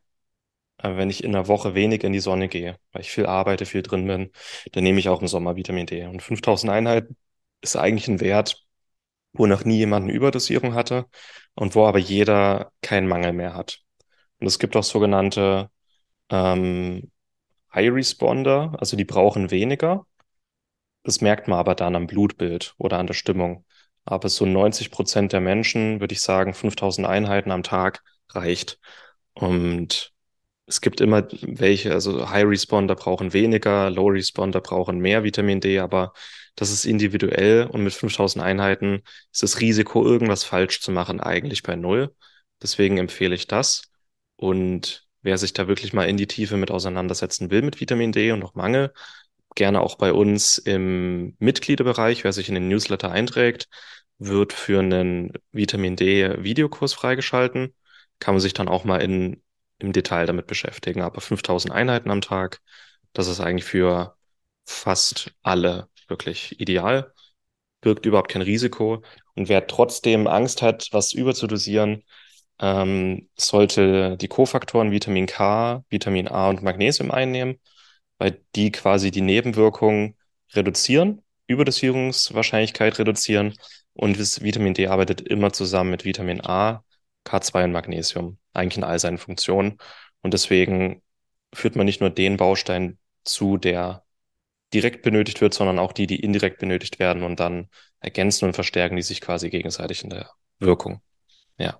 äh, 0.77 0.95
wenn 0.97 1.09
ich 1.09 1.23
in 1.23 1.31
der 1.33 1.47
Woche 1.47 1.75
wenig 1.75 2.03
in 2.03 2.13
die 2.13 2.19
Sonne 2.19 2.49
gehe, 2.49 2.77
weil 2.91 3.01
ich 3.01 3.11
viel 3.11 3.25
arbeite, 3.25 3.65
viel 3.65 3.83
drin 3.83 4.07
bin, 4.07 4.31
dann 4.73 4.83
nehme 4.83 4.99
ich 4.99 5.09
auch 5.09 5.21
im 5.21 5.27
Sommer 5.27 5.55
Vitamin 5.55 5.85
D. 5.85 6.05
Und 6.05 6.21
5000 6.21 6.71
Einheiten 6.71 7.17
ist 7.61 7.75
eigentlich 7.75 8.07
ein 8.07 8.19
Wert, 8.19 8.65
wo 9.33 9.45
noch 9.45 9.65
nie 9.65 9.77
jemand 9.77 10.05
eine 10.05 10.13
Überdosierung 10.13 10.73
hatte 10.73 11.05
und 11.55 11.75
wo 11.75 11.85
aber 11.85 11.99
jeder 11.99 12.71
keinen 12.81 13.07
Mangel 13.07 13.33
mehr 13.33 13.53
hat. 13.53 13.79
Und 14.39 14.47
es 14.47 14.59
gibt 14.59 14.75
auch 14.75 14.83
sogenannte 14.83 15.69
ähm, 16.29 17.11
High 17.73 17.91
Responder, 17.91 18.75
also 18.79 18.97
die 18.97 19.05
brauchen 19.05 19.51
weniger. 19.51 20.05
Das 21.03 21.21
merkt 21.21 21.47
man 21.47 21.59
aber 21.59 21.75
dann 21.75 21.95
am 21.95 22.07
Blutbild 22.07 22.75
oder 22.77 22.97
an 22.99 23.07
der 23.07 23.13
Stimmung. 23.13 23.65
Aber 24.05 24.29
so 24.29 24.45
90 24.45 24.91
Prozent 24.91 25.33
der 25.33 25.41
Menschen, 25.41 25.99
würde 25.99 26.13
ich 26.13 26.21
sagen, 26.21 26.53
5000 26.53 27.07
Einheiten 27.07 27.51
am 27.51 27.63
Tag 27.63 28.03
reicht. 28.29 28.79
Und 29.33 30.13
es 30.69 30.81
gibt 30.81 31.01
immer 31.01 31.27
welche, 31.41 31.93
also 31.93 32.29
High 32.29 32.45
Responder 32.45 32.95
brauchen 32.95 33.33
weniger, 33.33 33.89
Low 33.89 34.07
Responder 34.09 34.61
brauchen 34.61 34.99
mehr 34.99 35.23
Vitamin 35.23 35.59
D, 35.61 35.79
aber 35.79 36.13
das 36.55 36.71
ist 36.71 36.85
individuell 36.85 37.65
und 37.65 37.83
mit 37.83 37.93
5000 37.93 38.43
Einheiten 38.43 39.01
ist 39.31 39.43
das 39.43 39.59
Risiko, 39.61 40.05
irgendwas 40.05 40.43
falsch 40.43 40.81
zu 40.81 40.91
machen, 40.91 41.19
eigentlich 41.19 41.63
bei 41.63 41.75
Null. 41.75 42.13
Deswegen 42.61 42.97
empfehle 42.97 43.35
ich 43.35 43.47
das. 43.47 43.91
Und 44.35 45.07
wer 45.21 45.37
sich 45.37 45.53
da 45.53 45.67
wirklich 45.67 45.93
mal 45.93 46.07
in 46.07 46.17
die 46.17 46.27
Tiefe 46.27 46.57
mit 46.57 46.71
auseinandersetzen 46.71 47.49
will 47.51 47.61
mit 47.63 47.79
Vitamin 47.81 48.11
D 48.11 48.31
und 48.31 48.39
noch 48.39 48.55
Mangel, 48.55 48.93
gerne 49.55 49.81
auch 49.81 49.95
bei 49.97 50.13
uns 50.13 50.57
im 50.57 51.35
Mitgliederbereich, 51.39 52.23
wer 52.23 52.33
sich 52.33 52.49
in 52.49 52.55
den 52.55 52.67
Newsletter 52.67 53.11
einträgt, 53.11 53.67
wird 54.19 54.53
für 54.53 54.79
einen 54.79 55.33
Vitamin 55.51 55.95
D 55.95 56.43
Videokurs 56.43 56.93
freigeschalten. 56.93 57.73
Kann 58.19 58.35
man 58.35 58.41
sich 58.41 58.53
dann 58.53 58.67
auch 58.67 58.83
mal 58.83 59.01
in, 59.01 59.41
im 59.79 59.93
Detail 59.93 60.25
damit 60.25 60.47
beschäftigen. 60.47 61.01
Aber 61.01 61.21
5000 61.21 61.73
Einheiten 61.73 62.11
am 62.11 62.21
Tag, 62.21 62.61
das 63.13 63.27
ist 63.27 63.39
eigentlich 63.39 63.65
für 63.65 64.15
fast 64.65 65.33
alle 65.41 65.89
wirklich 66.07 66.59
ideal, 66.59 67.13
birgt 67.81 68.05
überhaupt 68.05 68.31
kein 68.31 68.41
Risiko. 68.41 69.03
Und 69.35 69.49
wer 69.49 69.67
trotzdem 69.67 70.27
Angst 70.27 70.61
hat, 70.61 70.89
was 70.91 71.13
überzudosieren, 71.13 72.03
ähm, 72.59 73.29
sollte 73.37 74.17
die 74.17 74.27
Kofaktoren 74.27 74.91
Vitamin 74.91 75.27
K, 75.27 75.83
Vitamin 75.89 76.27
A 76.27 76.49
und 76.49 76.61
Magnesium 76.63 77.11
einnehmen, 77.11 77.59
weil 78.17 78.41
die 78.55 78.71
quasi 78.71 79.11
die 79.11 79.21
Nebenwirkungen 79.21 80.17
reduzieren, 80.53 81.21
Überdosierungswahrscheinlichkeit 81.47 82.99
reduzieren 82.99 83.55
und 83.93 84.17
Vitamin 84.43 84.73
D 84.73 84.87
arbeitet 84.87 85.21
immer 85.21 85.53
zusammen 85.53 85.91
mit 85.91 86.05
Vitamin 86.05 86.41
A, 86.45 86.83
K2 87.25 87.65
und 87.65 87.71
Magnesium, 87.71 88.37
eigentlich 88.53 88.77
in 88.77 88.83
all 88.83 88.99
seinen 88.99 89.17
Funktionen. 89.17 89.77
Und 90.21 90.33
deswegen 90.33 91.01
führt 91.53 91.75
man 91.75 91.85
nicht 91.85 92.01
nur 92.01 92.09
den 92.09 92.37
Baustein 92.37 92.97
zu, 93.23 93.57
der 93.57 94.03
direkt 94.73 95.01
benötigt 95.01 95.41
wird, 95.41 95.53
sondern 95.53 95.79
auch 95.79 95.93
die, 95.93 96.07
die 96.07 96.19
indirekt 96.19 96.59
benötigt 96.59 96.99
werden 96.99 97.23
und 97.23 97.39
dann 97.39 97.69
ergänzen 97.99 98.45
und 98.45 98.53
verstärken 98.53 98.95
die 98.95 99.01
sich 99.01 99.21
quasi 99.21 99.49
gegenseitig 99.49 100.03
in 100.03 100.11
der 100.11 100.29
Wirkung. 100.59 101.01
Ja. 101.57 101.79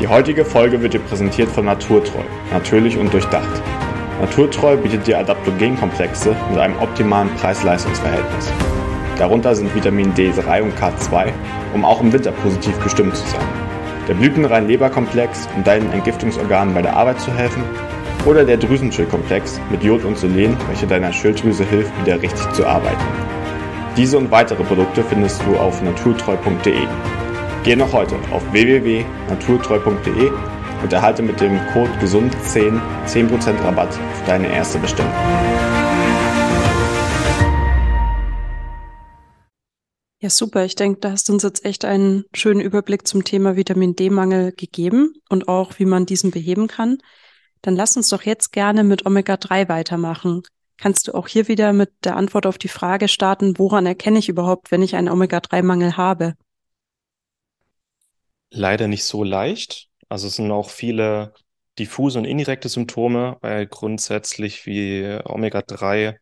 Die 0.00 0.08
heutige 0.08 0.44
Folge 0.44 0.82
wird 0.82 0.92
dir 0.92 1.00
präsentiert 1.00 1.48
von 1.48 1.64
Naturtreu, 1.64 2.22
natürlich 2.50 2.96
und 2.98 3.12
durchdacht. 3.12 3.62
Naturtreu 4.20 4.76
bietet 4.76 5.06
dir 5.06 5.18
Adaptogenkomplexe 5.18 6.36
mit 6.50 6.58
einem 6.58 6.78
optimalen 6.78 7.34
Preis-Leistungs-Verhältnis. 7.36 8.52
Darunter 9.18 9.54
sind 9.54 9.74
Vitamin 9.74 10.12
D3 10.14 10.62
und 10.62 10.74
K2, 10.76 11.32
um 11.72 11.84
auch 11.84 12.00
im 12.00 12.12
Winter 12.12 12.32
positiv 12.32 12.78
gestimmt 12.82 13.16
zu 13.16 13.26
sein. 13.28 13.46
Der 14.08 14.14
blütenrein 14.14 14.66
Leberkomplex, 14.66 15.48
um 15.56 15.62
deinen 15.64 15.92
Entgiftungsorganen 15.92 16.74
bei 16.74 16.82
der 16.82 16.96
Arbeit 16.96 17.20
zu 17.20 17.32
helfen 17.32 17.62
oder 18.26 18.44
der 18.44 18.56
Drüsenschildkomplex 18.56 19.60
mit 19.70 19.82
Jod 19.82 20.04
und 20.04 20.18
Selen, 20.18 20.56
welcher 20.68 20.86
deiner 20.86 21.12
Schilddrüse 21.12 21.64
hilft, 21.64 21.92
wieder 22.00 22.20
richtig 22.20 22.50
zu 22.52 22.66
arbeiten. 22.66 23.04
Diese 23.96 24.18
und 24.18 24.30
weitere 24.30 24.64
Produkte 24.64 25.04
findest 25.04 25.40
du 25.46 25.56
auf 25.56 25.80
naturtreu.de. 25.80 26.86
Geh 27.62 27.76
noch 27.76 27.92
heute 27.92 28.16
auf 28.32 28.42
www.naturtreu.de 28.52 30.32
und 30.82 30.92
erhalte 30.92 31.22
mit 31.22 31.40
dem 31.40 31.58
Code 31.72 31.90
GESUND10 32.02 32.80
10% 33.06 33.64
Rabatt 33.64 33.94
für 33.94 34.26
deine 34.26 34.48
erste 34.48 34.78
Bestellung. 34.78 35.12
Ja, 40.24 40.30
super. 40.30 40.64
Ich 40.64 40.74
denke, 40.74 41.00
da 41.00 41.10
hast 41.10 41.28
du 41.28 41.34
uns 41.34 41.42
jetzt 41.42 41.66
echt 41.66 41.84
einen 41.84 42.24
schönen 42.32 42.62
Überblick 42.62 43.06
zum 43.06 43.24
Thema 43.24 43.56
Vitamin 43.56 43.94
D-Mangel 43.94 44.52
gegeben 44.52 45.12
und 45.28 45.48
auch, 45.48 45.78
wie 45.78 45.84
man 45.84 46.06
diesen 46.06 46.30
beheben 46.30 46.66
kann. 46.66 46.96
Dann 47.60 47.76
lass 47.76 47.94
uns 47.98 48.08
doch 48.08 48.22
jetzt 48.22 48.50
gerne 48.50 48.84
mit 48.84 49.04
Omega-3 49.04 49.68
weitermachen. 49.68 50.42
Kannst 50.78 51.08
du 51.08 51.12
auch 51.12 51.28
hier 51.28 51.46
wieder 51.46 51.74
mit 51.74 51.92
der 52.04 52.16
Antwort 52.16 52.46
auf 52.46 52.56
die 52.56 52.68
Frage 52.68 53.08
starten, 53.08 53.58
woran 53.58 53.84
erkenne 53.84 54.18
ich 54.18 54.30
überhaupt, 54.30 54.70
wenn 54.70 54.80
ich 54.80 54.96
einen 54.96 55.10
Omega-3-Mangel 55.10 55.98
habe? 55.98 56.32
Leider 58.48 58.88
nicht 58.88 59.04
so 59.04 59.24
leicht. 59.24 59.90
Also 60.08 60.28
es 60.28 60.36
sind 60.36 60.50
auch 60.50 60.70
viele 60.70 61.34
diffuse 61.78 62.18
und 62.18 62.24
indirekte 62.24 62.70
Symptome, 62.70 63.36
weil 63.42 63.66
grundsätzlich 63.66 64.64
wie 64.64 65.18
Omega-3 65.22 66.16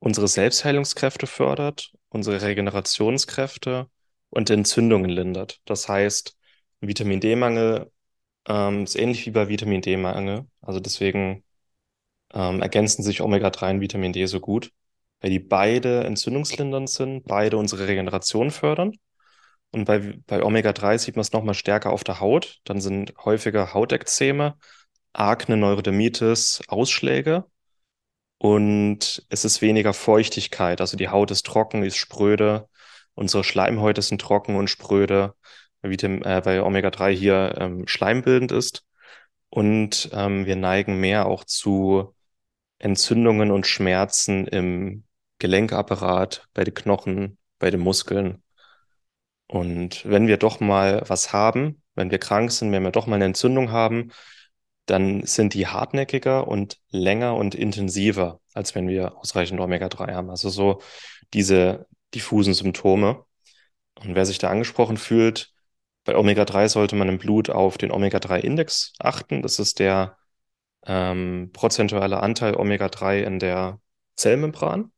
unsere 0.00 0.26
Selbstheilungskräfte 0.26 1.28
fördert, 1.28 1.92
unsere 2.14 2.40
Regenerationskräfte 2.42 3.88
und 4.30 4.50
Entzündungen 4.50 5.10
lindert. 5.10 5.60
Das 5.64 5.88
heißt, 5.88 6.36
Vitamin 6.80 7.20
D-Mangel 7.20 7.90
ähm, 8.48 8.84
ist 8.84 8.96
ähnlich 8.96 9.26
wie 9.26 9.30
bei 9.30 9.48
Vitamin 9.48 9.82
D-Mangel. 9.82 10.46
Also 10.62 10.80
deswegen 10.80 11.44
ähm, 12.32 12.62
ergänzen 12.62 13.02
sich 13.02 13.20
Omega-3 13.20 13.70
und 13.72 13.80
Vitamin 13.80 14.12
D 14.12 14.26
so 14.26 14.40
gut, 14.40 14.72
weil 15.20 15.30
die 15.30 15.40
beide 15.40 16.04
entzündungslindernd 16.04 16.90
sind, 16.90 17.24
beide 17.26 17.56
unsere 17.56 17.88
Regeneration 17.88 18.50
fördern. 18.50 18.92
Und 19.72 19.86
bei, 19.86 20.18
bei 20.26 20.42
Omega-3 20.42 20.98
sieht 20.98 21.16
man 21.16 21.22
es 21.22 21.32
nochmal 21.32 21.54
stärker 21.54 21.90
auf 21.90 22.04
der 22.04 22.20
Haut. 22.20 22.60
Dann 22.64 22.80
sind 22.80 23.14
häufiger 23.24 23.74
Hautekzeme, 23.74 24.56
Akne, 25.12 25.56
Neurodermitis, 25.56 26.62
Ausschläge. 26.68 27.44
Und 28.44 29.24
es 29.30 29.46
ist 29.46 29.62
weniger 29.62 29.94
Feuchtigkeit. 29.94 30.82
Also 30.82 30.98
die 30.98 31.08
Haut 31.08 31.30
ist 31.30 31.46
trocken, 31.46 31.82
ist 31.82 31.96
spröde. 31.96 32.68
Unsere 33.14 33.42
Schleimhäute 33.42 34.02
sind 34.02 34.20
trocken 34.20 34.56
und 34.56 34.68
spröde, 34.68 35.34
weil, 35.80 35.94
äh, 35.94 36.44
weil 36.44 36.60
Omega-3 36.60 37.10
hier 37.12 37.54
ähm, 37.58 37.86
schleimbildend 37.88 38.52
ist. 38.52 38.84
Und 39.48 40.10
ähm, 40.12 40.44
wir 40.44 40.56
neigen 40.56 41.00
mehr 41.00 41.24
auch 41.24 41.44
zu 41.44 42.14
Entzündungen 42.78 43.50
und 43.50 43.66
Schmerzen 43.66 44.46
im 44.46 45.04
Gelenkapparat, 45.38 46.46
bei 46.52 46.64
den 46.64 46.74
Knochen, 46.74 47.38
bei 47.58 47.70
den 47.70 47.80
Muskeln. 47.80 48.42
Und 49.46 50.04
wenn 50.04 50.26
wir 50.26 50.36
doch 50.36 50.60
mal 50.60 51.02
was 51.06 51.32
haben, 51.32 51.82
wenn 51.94 52.10
wir 52.10 52.18
krank 52.18 52.52
sind, 52.52 52.72
wenn 52.72 52.82
wir 52.82 52.90
doch 52.90 53.06
mal 53.06 53.16
eine 53.16 53.24
Entzündung 53.24 53.70
haben, 53.70 54.10
dann 54.86 55.24
sind 55.24 55.54
die 55.54 55.66
hartnäckiger 55.66 56.46
und 56.46 56.78
länger 56.90 57.36
und 57.36 57.54
intensiver, 57.54 58.40
als 58.52 58.74
wenn 58.74 58.88
wir 58.88 59.16
ausreichend 59.16 59.60
Omega-3 59.60 60.12
haben. 60.12 60.30
Also 60.30 60.50
so 60.50 60.82
diese 61.32 61.86
diffusen 62.14 62.54
Symptome. 62.54 63.24
Und 64.00 64.14
wer 64.14 64.26
sich 64.26 64.38
da 64.38 64.50
angesprochen 64.50 64.96
fühlt, 64.96 65.52
bei 66.04 66.16
Omega-3 66.16 66.68
sollte 66.68 66.96
man 66.96 67.08
im 67.08 67.18
Blut 67.18 67.48
auf 67.48 67.78
den 67.78 67.90
Omega-3-Index 67.90 68.92
achten. 68.98 69.40
Das 69.42 69.58
ist 69.58 69.78
der 69.78 70.18
ähm, 70.86 71.50
prozentuale 71.52 72.20
Anteil 72.20 72.54
Omega-3 72.54 73.22
in 73.22 73.38
der 73.38 73.80
Zellmembran. 74.16 74.92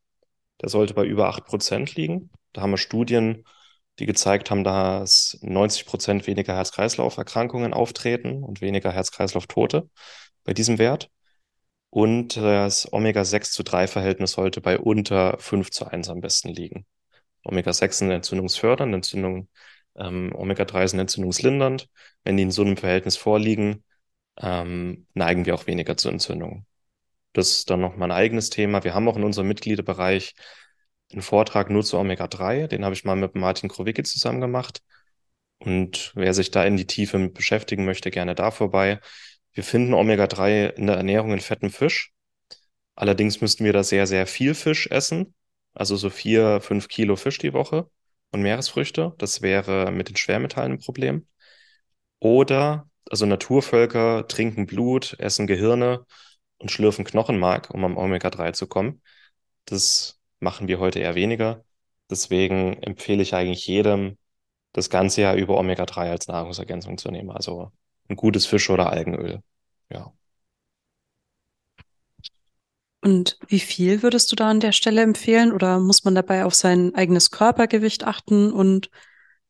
Der 0.61 0.69
sollte 0.69 0.95
bei 0.95 1.05
über 1.05 1.29
8% 1.29 1.95
liegen. 1.95 2.31
Da 2.53 2.63
haben 2.63 2.73
wir 2.73 2.79
Studien, 2.79 3.45
die 3.99 4.07
gezeigt 4.07 4.51
haben, 4.51 4.65
dass 4.65 5.39
90 5.43 5.87
Prozent 5.87 6.27
weniger 6.27 6.55
Herz-Kreislauf-Erkrankungen 6.55 7.73
auftreten 7.73 8.43
und 8.43 8.61
weniger 8.61 8.93
Herz-Kreislauf-Tote 8.93 9.89
bei 10.45 10.53
diesem 10.55 10.79
Wert. 10.79 11.11
Und 11.91 12.37
das 12.37 12.93
Omega-6 12.93 13.53
zu 13.53 13.63
3 13.63 13.87
Verhältnis 13.87 14.33
sollte 14.33 14.61
bei 14.61 14.79
unter 14.79 15.39
5 15.39 15.71
zu 15.71 15.87
1 15.87 16.11
am 16.11 16.21
besten 16.21 16.51
liegen. 16.51 16.87
Omega-6 17.45 17.93
sind 17.93 18.11
entzündungsfördernd, 18.11 18.95
Entzündung, 18.95 19.49
ähm, 19.97 20.33
Omega-3 20.35 20.89
sind 20.89 21.01
entzündungslindernd. 21.01 21.89
Wenn 22.25 22.37
die 22.37 22.43
in 22.43 22.51
so 22.51 22.63
einem 22.63 22.77
Verhältnis 22.77 23.17
vorliegen, 23.17 23.85
ähm, 24.39 25.07
neigen 25.15 25.47
wir 25.47 25.55
auch 25.55 25.67
weniger 25.67 25.97
zu 25.97 26.09
Entzündungen. 26.11 26.67
Das 27.33 27.51
ist 27.51 27.71
dann 27.71 27.81
noch 27.81 27.97
mal 27.97 28.07
ein 28.07 28.13
eigenes 28.13 28.51
Thema. 28.51 28.85
Wir 28.85 28.95
haben 28.95 29.09
auch 29.09 29.17
in 29.17 29.25
unserem 29.25 29.49
Mitgliederbereich 29.49 30.35
einen 31.17 31.23
Vortrag 31.23 31.71
nur 31.71 31.83
zu 31.83 31.99
Omega-3. 31.99 32.69
Den 32.69 32.85
habe 32.85 32.95
ich 32.95 33.05
mal 33.05 33.17
mit 33.17 33.35
Martin 33.35 33.69
Krowicki 33.69 34.03
zusammen 34.05 34.41
gemacht. 34.41 34.83
Und 35.59 36.13
wer 36.15 36.35
sich 36.35 36.51
da 36.51 36.65
in 36.65 36.77
die 36.77 36.87
Tiefe 36.87 37.19
mit 37.19 37.35
beschäftigen 37.35 37.85
möchte, 37.87 38.11
gerne 38.11 38.35
da 38.35 38.51
vorbei. 38.51 39.01
Wir 39.53 39.65
finden 39.65 39.95
Omega-3 39.95 40.75
in 40.77 40.87
der 40.87 40.97
Ernährung 40.97 41.33
in 41.33 41.41
fettem 41.41 41.71
Fisch. 41.71 42.13
Allerdings 42.95 43.41
müssten 43.41 43.65
wir 43.65 43.73
da 43.73 43.83
sehr, 43.83 44.07
sehr 44.07 44.27
viel 44.27 44.55
Fisch 44.55 44.89
essen. 44.89 45.35
Also 45.75 45.97
so 45.97 46.11
vier, 46.11 46.61
fünf 46.61 46.89
Kilo 46.89 47.17
Fisch 47.17 47.39
die 47.39 47.55
Woche 47.55 47.91
und 48.33 48.43
Meeresfrüchte. 48.43 49.15
Das 49.19 49.43
wäre 49.43 49.91
mit 49.91 50.09
den 50.09 50.17
Schwermetallen 50.17 50.73
ein 50.73 50.79
Problem. 50.81 51.27
Oder, 52.19 52.91
also 53.11 53.27
Naturvölker 53.27 54.29
trinken 54.29 54.67
Blut, 54.67 55.17
essen 55.19 55.47
Gehirne 55.47 56.05
und 56.59 56.71
schlürfen 56.71 57.05
Knochenmark, 57.05 57.71
um 57.71 57.85
am 57.85 57.97
Omega-3 57.97 58.53
zu 58.53 58.67
kommen. 58.67 59.03
Das 59.67 60.16
machen 60.41 60.69
wir 60.69 60.79
heute 60.79 60.99
eher 60.99 61.15
weniger. 61.15 61.65
Deswegen 62.11 62.75
empfehle 62.83 63.23
ich 63.23 63.35
eigentlich 63.35 63.67
jedem, 63.67 64.17
das 64.73 64.91
ganze 64.91 65.23
Jahr 65.23 65.35
über 65.35 65.59
Omega-3 65.59 66.11
als 66.11 66.29
Nahrungsergänzung 66.29 66.99
zu 66.99 67.11
nehmen. 67.11 67.31
Also 67.31 67.73
ein 68.09 68.17
gutes 68.17 68.47
Fisch- 68.47 68.71
oder 68.71 68.91
Algenöl. 68.91 69.43
Ja. 69.91 70.13
Und 73.03 73.39
wie 73.47 73.61
viel 73.61 74.03
würdest 74.03 74.33
du 74.33 74.37
da 74.37 74.51
an 74.51 74.61
der 74.61 74.73
Stelle 74.73 75.03
empfehlen? 75.03 75.53
Oder 75.53 75.79
muss 75.79 76.05
man 76.05 76.15
dabei 76.15 76.45
auf 76.45 76.55
sein 76.55 76.95
eigenes 76.95 77.31
Körpergewicht 77.31 78.05
achten? 78.05 78.53
Und 78.53 78.91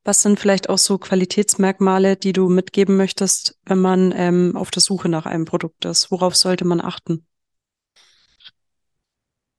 was 0.05 0.23
sind 0.23 0.39
vielleicht 0.39 0.69
auch 0.69 0.79
so 0.79 0.99
Qualitätsmerkmale, 0.99 2.17
die 2.17 2.33
du 2.33 2.49
mitgeben 2.49 2.97
möchtest, 2.97 3.59
wenn 3.65 3.79
man 3.79 4.13
ähm, 4.15 4.57
auf 4.57 4.71
der 4.71 4.83
Suche 4.83 5.09
nach 5.09 5.27
einem 5.27 5.47
Produkt 5.47 5.85
ist? 5.85 6.11
Worauf 6.11 6.37
sollte 6.37 6.65
man 6.65 6.81
achten? 6.81 7.27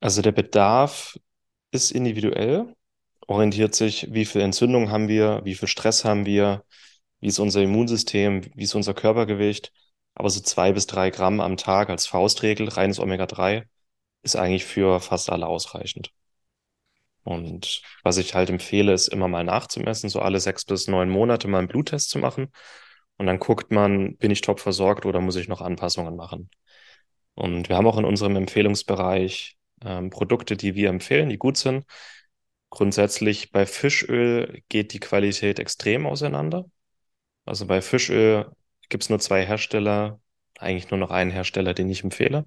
Also 0.00 0.22
der 0.22 0.32
Bedarf 0.32 1.18
ist 1.70 1.90
individuell, 1.92 2.74
orientiert 3.26 3.74
sich, 3.74 4.08
wie 4.12 4.24
viel 4.24 4.40
Entzündung 4.42 4.90
haben 4.90 5.08
wir, 5.08 5.40
wie 5.44 5.54
viel 5.54 5.68
Stress 5.68 6.04
haben 6.04 6.26
wir, 6.26 6.64
wie 7.20 7.28
ist 7.28 7.38
unser 7.40 7.62
Immunsystem, 7.62 8.42
wie 8.54 8.64
ist 8.64 8.74
unser 8.74 8.94
Körpergewicht. 8.94 9.72
Aber 10.14 10.30
so 10.30 10.40
zwei 10.40 10.72
bis 10.72 10.86
drei 10.86 11.10
Gramm 11.10 11.40
am 11.40 11.56
Tag 11.56 11.90
als 11.90 12.06
Faustregel, 12.06 12.68
reines 12.68 13.00
Omega-3, 13.00 13.64
ist 14.22 14.36
eigentlich 14.36 14.64
für 14.64 15.00
fast 15.00 15.30
alle 15.30 15.46
ausreichend. 15.46 16.12
Und 17.24 17.82
was 18.04 18.16
ich 18.16 18.34
halt 18.34 18.48
empfehle, 18.50 18.92
ist 18.92 19.08
immer 19.08 19.28
mal 19.28 19.44
nachzumessen, 19.44 20.08
so 20.08 20.20
alle 20.20 20.40
sechs 20.40 20.64
bis 20.64 20.88
neun 20.88 21.10
Monate 21.10 21.46
mal 21.48 21.58
einen 21.58 21.68
Bluttest 21.68 22.10
zu 22.10 22.18
machen. 22.18 22.50
Und 23.18 23.26
dann 23.26 23.38
guckt 23.38 23.70
man, 23.72 24.16
bin 24.16 24.30
ich 24.30 24.40
top 24.40 24.60
versorgt 24.60 25.04
oder 25.04 25.20
muss 25.20 25.36
ich 25.36 25.48
noch 25.48 25.60
Anpassungen 25.60 26.16
machen? 26.16 26.50
Und 27.34 27.68
wir 27.68 27.76
haben 27.76 27.86
auch 27.86 27.98
in 27.98 28.04
unserem 28.06 28.36
Empfehlungsbereich 28.36 29.57
ähm, 29.84 30.10
Produkte, 30.10 30.56
die 30.56 30.74
wir 30.74 30.88
empfehlen, 30.88 31.28
die 31.28 31.38
gut 31.38 31.56
sind. 31.56 31.84
Grundsätzlich 32.70 33.50
bei 33.52 33.66
Fischöl 33.66 34.62
geht 34.68 34.92
die 34.92 35.00
Qualität 35.00 35.58
extrem 35.58 36.06
auseinander. 36.06 36.66
Also 37.44 37.66
bei 37.66 37.80
Fischöl 37.80 38.50
gibt 38.88 39.04
es 39.04 39.10
nur 39.10 39.20
zwei 39.20 39.44
Hersteller, 39.46 40.20
eigentlich 40.58 40.90
nur 40.90 40.98
noch 40.98 41.10
einen 41.10 41.30
Hersteller, 41.30 41.74
den 41.74 41.88
ich 41.90 42.04
empfehle, 42.04 42.46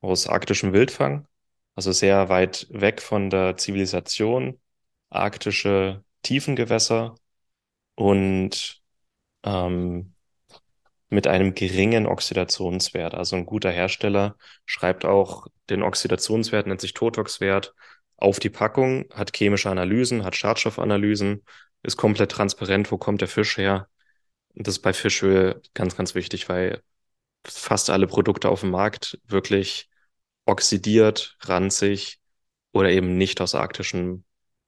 aus 0.00 0.26
arktischem 0.28 0.72
Wildfang. 0.72 1.26
Also 1.74 1.92
sehr 1.92 2.28
weit 2.28 2.66
weg 2.70 3.02
von 3.02 3.30
der 3.30 3.56
Zivilisation, 3.56 4.60
arktische 5.10 6.04
Tiefengewässer 6.22 7.16
und 7.96 8.82
ähm, 9.44 10.13
mit 11.08 11.26
einem 11.26 11.54
geringen 11.54 12.06
Oxidationswert. 12.06 13.14
Also 13.14 13.36
ein 13.36 13.46
guter 13.46 13.70
Hersteller 13.70 14.36
schreibt 14.64 15.04
auch 15.04 15.46
den 15.70 15.82
Oxidationswert, 15.82 16.66
nennt 16.66 16.80
sich 16.80 16.94
Totox-Wert, 16.94 17.74
auf 18.16 18.38
die 18.38 18.50
Packung, 18.50 19.06
hat 19.12 19.36
chemische 19.36 19.70
Analysen, 19.70 20.24
hat 20.24 20.36
Schadstoffanalysen, 20.36 21.44
ist 21.82 21.96
komplett 21.96 22.30
transparent, 22.32 22.90
wo 22.90 22.98
kommt 22.98 23.20
der 23.20 23.28
Fisch 23.28 23.58
her. 23.58 23.88
Das 24.54 24.76
ist 24.76 24.82
bei 24.82 24.92
Fischöl 24.92 25.60
ganz, 25.74 25.96
ganz 25.96 26.14
wichtig, 26.14 26.48
weil 26.48 26.82
fast 27.44 27.90
alle 27.90 28.06
Produkte 28.06 28.48
auf 28.48 28.60
dem 28.60 28.70
Markt 28.70 29.18
wirklich 29.26 29.88
oxidiert, 30.46 31.36
ranzig 31.40 32.18
oder 32.72 32.90
eben 32.90 33.16
nicht 33.18 33.40
aus 33.40 33.54
arktischen 33.54 34.24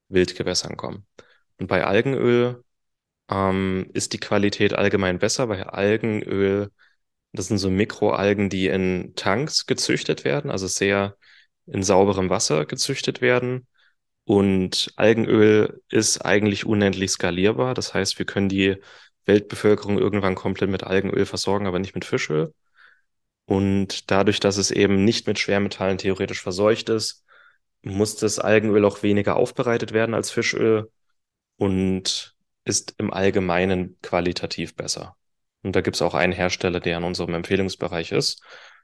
Wildgewässern 0.09 0.77
kommen. 0.77 1.07
Und 1.59 1.69
bei 1.69 1.85
Algenöl 1.85 2.65
ähm, 3.31 3.91
ist 3.93 4.13
die 4.13 4.21
Qualität 4.21 4.75
allgemein 4.75 5.19
besser, 5.19 5.49
weil 5.49 5.65
Algenöl, 5.65 6.71
das 7.33 7.49
sind 7.49 7.59
so 7.59 7.71
Mikroalgen, 7.71 8.49
die 8.51 8.69
in 8.69 9.15
Tanks 9.17 9.67
gezüchtet 9.67 10.25
werden, 10.25 10.51
also 10.51 10.67
sehr 10.67 11.17
in 11.67 11.83
sauberem 11.83 12.31
Wasser 12.31 12.67
gezüchtet 12.67 13.21
werden. 13.21 13.67
Und 14.25 14.93
Algenöl 14.97 15.83
ist 15.89 16.25
eigentlich 16.25 16.67
unendlich 16.67 17.13
skalierbar. 17.13 17.75
Das 17.75 17.95
heißt, 17.95 18.19
wir 18.19 18.27
können 18.27 18.49
die 18.49 18.77
Weltbevölkerung 19.27 19.99
irgendwann 19.99 20.35
komplett 20.35 20.71
mit 20.71 20.85
Algenöl 20.85 21.27
versorgen, 21.27 21.67
aber 21.67 21.79
nicht 21.79 21.95
mit 21.95 22.05
Fischöl. 22.05 22.53
Und 23.47 24.11
dadurch, 24.11 24.41
dass 24.41 24.57
es 24.57 24.71
eben 24.71 25.05
nicht 25.05 25.27
mit 25.27 25.39
Schwermetallen 25.39 25.99
theoretisch 25.99 26.43
verseucht 26.43 26.89
ist, 26.89 27.25
muss 27.83 28.17
das 28.17 28.39
Algenöl 28.39 28.85
auch 28.85 29.03
weniger 29.03 29.37
aufbereitet 29.37 29.93
werden 29.93 30.15
als 30.15 30.31
Fischöl. 30.31 30.91
Und 31.57 32.36
ist 32.67 32.95
im 32.99 33.13
Allgemeinen 33.13 33.97
qualitativ 34.03 34.75
besser. 34.75 35.17
Und 35.63 35.75
da 35.75 35.81
gibt 35.81 35.97
es 35.97 36.03
auch 36.03 36.15
einen 36.15 36.33
Hersteller, 36.33 36.81
der 36.81 36.99
in 36.99 37.05
unserem 37.05 37.35
Empfehlungsbereich 37.35 38.13
ist 38.13 38.43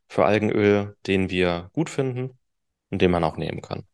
für 0.09 0.25
Algenöl, 0.25 0.97
den 1.07 1.31
wir 1.31 1.71
gut 1.73 1.91
finden 1.91 2.39
und 2.91 3.03
den 3.03 3.11
man 3.11 3.25
auch 3.25 3.37
nehmen 3.37 3.61
kann. 3.61 3.85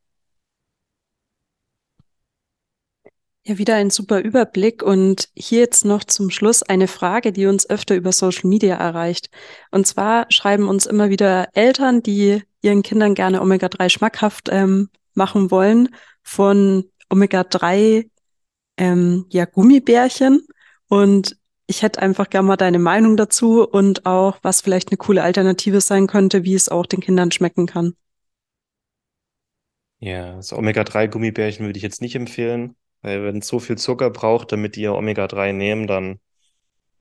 Ja, 3.45 3.57
wieder 3.57 3.77
ein 3.77 3.89
super 3.89 4.21
Überblick. 4.21 4.83
Und 4.83 5.31
hier 5.35 5.61
jetzt 5.61 5.85
noch 5.87 6.05
zum 6.05 6.31
Schluss 6.31 6.63
eine 6.63 6.87
Frage, 6.87 7.33
die 7.33 7.47
uns 7.47 7.69
öfter 7.69 7.95
über 7.95 8.13
Social 8.13 8.49
Media 8.49 8.77
erreicht. 8.77 9.31
Und 9.71 9.87
zwar 9.87 10.27
schreiben 10.31 10.69
uns 10.69 10.85
immer 10.85 11.09
wieder 11.09 11.49
Eltern, 11.55 12.03
die 12.03 12.43
ihren 12.61 12.83
Kindern 12.83 13.15
gerne 13.15 13.41
Omega-3 13.41 13.89
schmackhaft 13.89 14.49
ähm, 14.51 14.91
machen 15.15 15.51
wollen, 15.51 15.89
von 16.23 16.91
Omega-3 17.09 18.11
ähm, 18.79 19.27
ja, 19.31 19.45
Gummibärchen 19.47 20.47
und 20.89 21.37
Ich 21.71 21.83
hätte 21.83 22.01
einfach 22.03 22.31
gerne 22.31 22.49
mal 22.49 22.57
deine 22.57 22.79
Meinung 22.81 23.17
dazu 23.19 23.63
und 23.69 24.07
auch, 24.07 24.39
was 24.43 24.63
vielleicht 24.63 24.91
eine 24.91 24.97
coole 24.99 25.23
Alternative 25.23 25.81
sein 25.83 26.07
könnte, 26.07 26.45
wie 26.45 26.55
es 26.55 26.69
auch 26.71 26.87
den 26.87 27.01
Kindern 27.01 27.31
schmecken 27.33 27.67
kann. 27.67 27.95
Ja, 30.01 30.37
das 30.37 30.53
Omega-3-Gummibärchen 30.53 31.67
würde 31.67 31.77
ich 31.77 31.83
jetzt 31.83 32.03
nicht 32.03 32.15
empfehlen, 32.15 32.77
weil 33.03 33.25
wenn 33.25 33.39
es 33.39 33.49
so 33.49 33.59
viel 33.59 33.77
Zucker 33.79 34.11
braucht, 34.11 34.53
damit 34.53 34.77
die 34.77 34.87
Omega-3 34.89 35.53
nehmen, 35.53 35.87
dann 35.87 36.21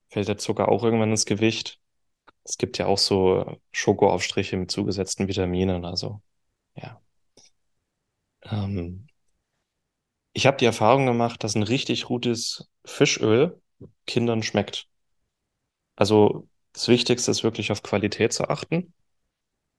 fällt 0.09 0.27
der 0.29 0.37
Zucker 0.37 0.69
auch 0.69 0.83
irgendwann 0.83 1.11
ins 1.11 1.25
Gewicht. 1.25 1.79
Es 2.43 2.57
gibt 2.57 2.77
ja 2.79 2.87
auch 2.87 2.99
so 2.99 3.59
Schokoaufstriche 3.73 4.57
mit 4.57 4.71
zugesetzten 4.71 5.27
Vitaminen, 5.29 5.85
also 5.85 6.21
ja. 6.75 7.01
Ähm, 8.43 9.06
ich 10.37 10.45
habe 10.45 10.57
die 10.57 10.65
Erfahrung 10.65 11.07
gemacht, 11.07 11.43
dass 11.43 11.55
ein 11.55 11.63
richtig 11.63 12.03
gutes 12.05 12.69
Fischöl 12.85 13.59
Kindern 14.05 14.43
schmeckt. 14.43 14.87
Also 15.95 16.47
das 16.73 16.87
Wichtigste 16.89 17.31
ist 17.31 17.43
wirklich 17.43 17.71
auf 17.71 17.81
Qualität 17.81 18.33
zu 18.33 18.47
achten 18.47 18.93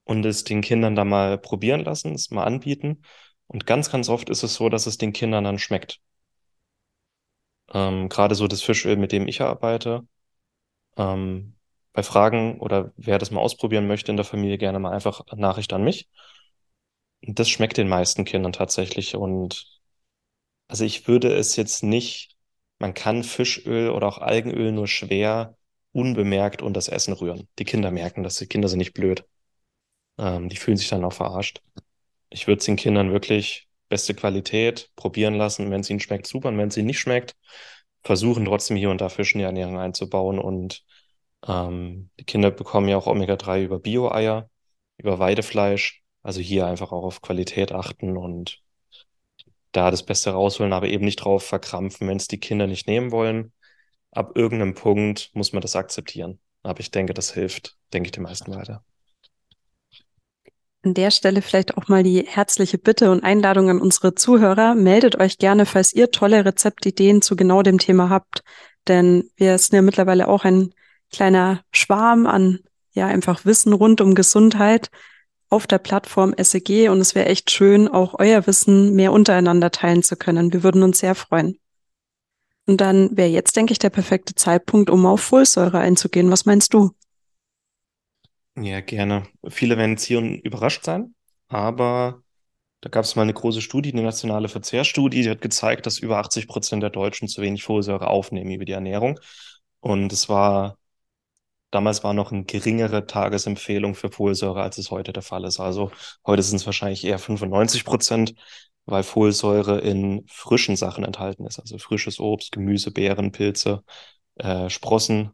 und 0.03 0.25
es 0.25 0.43
den 0.43 0.59
Kindern 0.59 0.97
da 0.97 1.05
mal 1.05 1.37
probieren 1.37 1.85
lassen, 1.85 2.13
es 2.13 2.29
mal 2.29 2.43
anbieten. 2.43 3.03
Und 3.47 3.65
ganz, 3.67 3.89
ganz 3.89 4.09
oft 4.09 4.29
ist 4.29 4.43
es 4.43 4.55
so, 4.55 4.67
dass 4.67 4.85
es 4.85 4.97
den 4.97 5.13
Kindern 5.13 5.45
dann 5.45 5.59
schmeckt. 5.59 6.01
Ähm, 7.73 8.09
gerade 8.09 8.35
so 8.35 8.47
das 8.49 8.61
Fischöl, 8.61 8.97
mit 8.97 9.13
dem 9.13 9.29
ich 9.29 9.39
arbeite. 9.41 10.05
Ähm, 10.97 11.55
bei 11.93 12.03
Fragen 12.03 12.59
oder 12.59 12.91
wer 12.97 13.17
das 13.17 13.31
mal 13.31 13.41
ausprobieren 13.41 13.87
möchte 13.87 14.11
in 14.11 14.17
der 14.17 14.25
Familie, 14.25 14.57
gerne 14.57 14.79
mal 14.79 14.91
einfach 14.91 15.25
Nachricht 15.37 15.71
an 15.71 15.85
mich. 15.85 16.09
Das 17.21 17.47
schmeckt 17.47 17.77
den 17.77 17.87
meisten 17.87 18.25
Kindern 18.25 18.51
tatsächlich. 18.51 19.15
Und 19.15 19.78
also 20.69 20.85
ich 20.85 21.07
würde 21.07 21.33
es 21.35 21.55
jetzt 21.55 21.83
nicht, 21.83 22.37
man 22.79 22.93
kann 22.93 23.23
Fischöl 23.23 23.89
oder 23.89 24.07
auch 24.07 24.19
Algenöl 24.19 24.71
nur 24.71 24.87
schwer 24.87 25.57
unbemerkt 25.91 26.61
unter 26.61 26.77
das 26.77 26.87
Essen 26.87 27.13
rühren. 27.13 27.47
Die 27.57 27.65
Kinder 27.65 27.91
merken 27.91 28.23
das, 28.23 28.37
die 28.37 28.47
Kinder 28.47 28.69
sind 28.69 28.77
nicht 28.77 28.93
blöd. 28.93 29.25
Ähm, 30.19 30.47
die 30.47 30.57
fühlen 30.57 30.77
sich 30.77 30.89
dann 30.89 31.03
auch 31.03 31.13
verarscht. 31.13 31.61
Ich 32.29 32.47
würde 32.47 32.59
es 32.59 32.65
den 32.65 32.75
Kindern 32.75 33.11
wirklich 33.11 33.67
beste 33.89 34.13
Qualität 34.13 34.91
probieren 34.95 35.33
lassen. 35.35 35.71
Wenn 35.71 35.81
es 35.81 35.89
ihnen 35.89 35.99
schmeckt, 35.99 36.27
super. 36.27 36.49
Und 36.49 36.59
wenn 36.59 36.69
es 36.69 36.77
ihnen 36.77 36.87
nicht 36.87 36.99
schmeckt, 36.99 37.35
versuchen 38.03 38.45
trotzdem 38.45 38.77
hier 38.77 38.91
und 38.91 39.01
da 39.01 39.09
Fisch 39.09 39.33
in 39.33 39.39
die 39.39 39.45
Ernährung 39.45 39.79
einzubauen. 39.79 40.39
Und 40.39 40.83
ähm, 41.47 42.11
die 42.19 42.25
Kinder 42.25 42.51
bekommen 42.51 42.89
ja 42.89 42.97
auch 42.97 43.07
Omega-3 43.07 43.63
über 43.63 43.79
Bio-Eier, 43.79 44.49
über 44.97 45.17
Weidefleisch. 45.17 46.03
Also 46.21 46.41
hier 46.41 46.67
einfach 46.67 46.91
auch 46.91 47.03
auf 47.03 47.21
Qualität 47.21 47.71
achten 47.71 48.17
und 48.17 48.61
da 49.71 49.91
das 49.91 50.03
Beste 50.03 50.31
rausholen, 50.31 50.73
aber 50.73 50.87
eben 50.87 51.05
nicht 51.05 51.17
drauf 51.17 51.43
verkrampfen, 51.43 52.07
wenn 52.07 52.17
es 52.17 52.27
die 52.27 52.39
Kinder 52.39 52.67
nicht 52.67 52.87
nehmen 52.87 53.11
wollen. 53.11 53.51
Ab 54.11 54.31
irgendeinem 54.35 54.73
Punkt 54.73 55.29
muss 55.33 55.53
man 55.53 55.61
das 55.61 55.75
akzeptieren. 55.75 56.39
Aber 56.63 56.79
ich 56.79 56.91
denke, 56.91 57.13
das 57.13 57.33
hilft, 57.33 57.77
denke 57.93 58.07
ich, 58.07 58.11
den 58.11 58.23
meisten 58.23 58.53
weiter. 58.53 58.83
An 60.81 60.93
der 60.93 61.11
Stelle 61.11 61.41
vielleicht 61.41 61.77
auch 61.77 61.87
mal 61.89 62.03
die 62.03 62.25
herzliche 62.25 62.77
Bitte 62.77 63.11
und 63.11 63.23
Einladung 63.23 63.69
an 63.69 63.81
unsere 63.81 64.15
Zuhörer. 64.15 64.75
Meldet 64.75 65.19
euch 65.19 65.37
gerne, 65.37 65.65
falls 65.65 65.93
ihr 65.93 66.09
tolle 66.09 66.45
Rezeptideen 66.45 67.21
zu 67.21 67.35
genau 67.35 67.61
dem 67.61 67.79
Thema 67.79 68.09
habt. 68.09 68.43
Denn 68.87 69.29
wir 69.35 69.57
sind 69.57 69.75
ja 69.75 69.81
mittlerweile 69.81 70.27
auch 70.27 70.45
ein 70.45 70.73
kleiner 71.11 71.61
Schwarm 71.71 72.25
an, 72.25 72.59
ja, 72.91 73.07
einfach 73.07 73.45
Wissen 73.45 73.73
rund 73.73 74.01
um 74.01 74.15
Gesundheit 74.15 74.89
auf 75.49 75.67
der 75.67 75.79
Plattform 75.79 76.33
SEG 76.37 76.89
und 76.89 76.99
es 76.99 77.15
wäre 77.15 77.27
echt 77.27 77.51
schön, 77.51 77.87
auch 77.87 78.15
euer 78.19 78.45
Wissen 78.47 78.95
mehr 78.95 79.11
untereinander 79.11 79.71
teilen 79.71 80.03
zu 80.03 80.15
können. 80.15 80.53
Wir 80.53 80.63
würden 80.63 80.83
uns 80.83 80.99
sehr 80.99 81.15
freuen. 81.15 81.57
Und 82.67 82.81
dann 82.81 83.17
wäre 83.17 83.29
jetzt, 83.29 83.55
denke 83.55 83.71
ich, 83.71 83.79
der 83.79 83.89
perfekte 83.89 84.35
Zeitpunkt, 84.35 84.91
um 84.91 85.05
auf 85.07 85.21
Folsäure 85.21 85.79
einzugehen. 85.79 86.29
Was 86.29 86.45
meinst 86.45 86.73
du? 86.73 86.91
Ja, 88.55 88.81
gerne. 88.81 89.25
Viele 89.47 89.77
werden 89.77 89.91
jetzt 89.91 90.03
hier 90.03 90.21
überrascht 90.21 90.83
sein, 90.83 91.15
aber 91.47 92.21
da 92.81 92.89
gab 92.89 93.03
es 93.03 93.15
mal 93.15 93.23
eine 93.23 93.33
große 93.33 93.61
Studie, 93.61 93.91
eine 93.91 94.03
nationale 94.03 94.47
Verzehrstudie, 94.47 95.23
die 95.23 95.29
hat 95.29 95.41
gezeigt, 95.41 95.85
dass 95.85 95.99
über 95.99 96.17
80 96.17 96.47
Prozent 96.47 96.83
der 96.83 96.89
Deutschen 96.89 97.27
zu 97.27 97.41
wenig 97.41 97.63
Folsäure 97.63 98.07
aufnehmen 98.07 98.51
über 98.51 98.65
die 98.65 98.71
Ernährung. 98.71 99.19
Und 99.81 100.13
es 100.13 100.29
war 100.29 100.77
Damals 101.71 102.03
war 102.03 102.13
noch 102.13 102.31
eine 102.31 102.45
geringere 102.45 103.05
Tagesempfehlung 103.05 103.93
für 103.95 104.11
Folsäure, 104.11 104.61
als 104.61 104.77
es 104.77 104.89
heute 104.91 105.13
der 105.13 105.21
Fall 105.23 105.43
ist. 105.45 105.59
Also 105.59 105.91
heute 106.25 106.41
sind 106.41 106.57
es 106.57 106.65
wahrscheinlich 106.65 107.03
eher 107.05 107.19
95 107.19 107.85
Prozent, 107.85 108.33
weil 108.85 109.03
Folsäure 109.03 109.79
in 109.79 110.25
frischen 110.27 110.75
Sachen 110.75 111.03
enthalten 111.03 111.45
ist. 111.45 111.59
Also 111.59 111.77
frisches 111.77 112.19
Obst, 112.19 112.51
Gemüse, 112.51 112.91
Beeren, 112.91 113.31
Pilze, 113.31 113.83
äh, 114.35 114.69
Sprossen, 114.69 115.31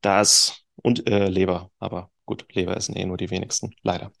das 0.00 0.64
und 0.76 1.08
äh, 1.08 1.28
Leber. 1.28 1.70
Aber 1.78 2.10
gut, 2.26 2.46
Leber 2.54 2.76
essen 2.76 2.96
eh 2.96 3.04
nur 3.06 3.16
die 3.16 3.30
wenigsten, 3.30 3.74
leider. 3.82 4.12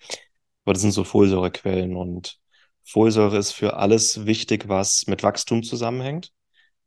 Aber 0.64 0.74
das 0.74 0.82
sind 0.82 0.92
so 0.92 1.04
Folsäurequellen 1.04 1.96
und 1.96 2.38
Folsäure 2.84 3.36
ist 3.38 3.52
für 3.52 3.76
alles 3.76 4.26
wichtig, 4.26 4.68
was 4.68 5.06
mit 5.06 5.22
Wachstum 5.22 5.62
zusammenhängt, 5.62 6.32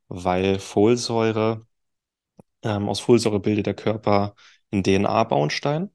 weil 0.08 0.60
Folsäure, 0.60 1.68
ähm, 2.64 2.90
aus 2.90 3.00
Folsäure 3.00 3.40
bildet 3.40 3.68
der 3.68 3.76
Körper 3.76 4.36
ein 4.72 4.84
DNA-Baustein. 4.84 5.92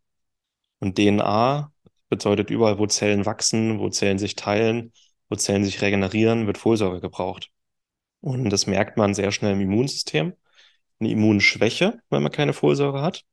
Und 0.78 0.96
DNA 0.98 1.72
bedeutet 2.08 2.50
überall, 2.50 2.78
wo 2.78 2.86
Zellen 2.86 3.26
wachsen, 3.26 3.78
wo 3.78 3.88
Zellen 3.90 4.18
sich 4.18 4.36
teilen, 4.36 4.92
wo 5.28 5.36
Zellen 5.36 5.64
sich 5.64 5.80
regenerieren, 5.82 6.46
wird 6.46 6.58
Folsäure 6.58 7.00
gebraucht. 7.00 7.50
Und 8.20 8.50
das 8.50 8.66
merkt 8.66 8.96
man 8.96 9.14
sehr 9.14 9.32
schnell 9.32 9.52
im 9.54 9.60
Immunsystem. 9.60 10.34
Eine 11.00 11.10
Immunschwäche, 11.10 12.00
wenn 12.10 12.22
man 12.22 12.32
keine 12.32 12.52
Folsäure 12.52 13.02
hat. 13.02 13.24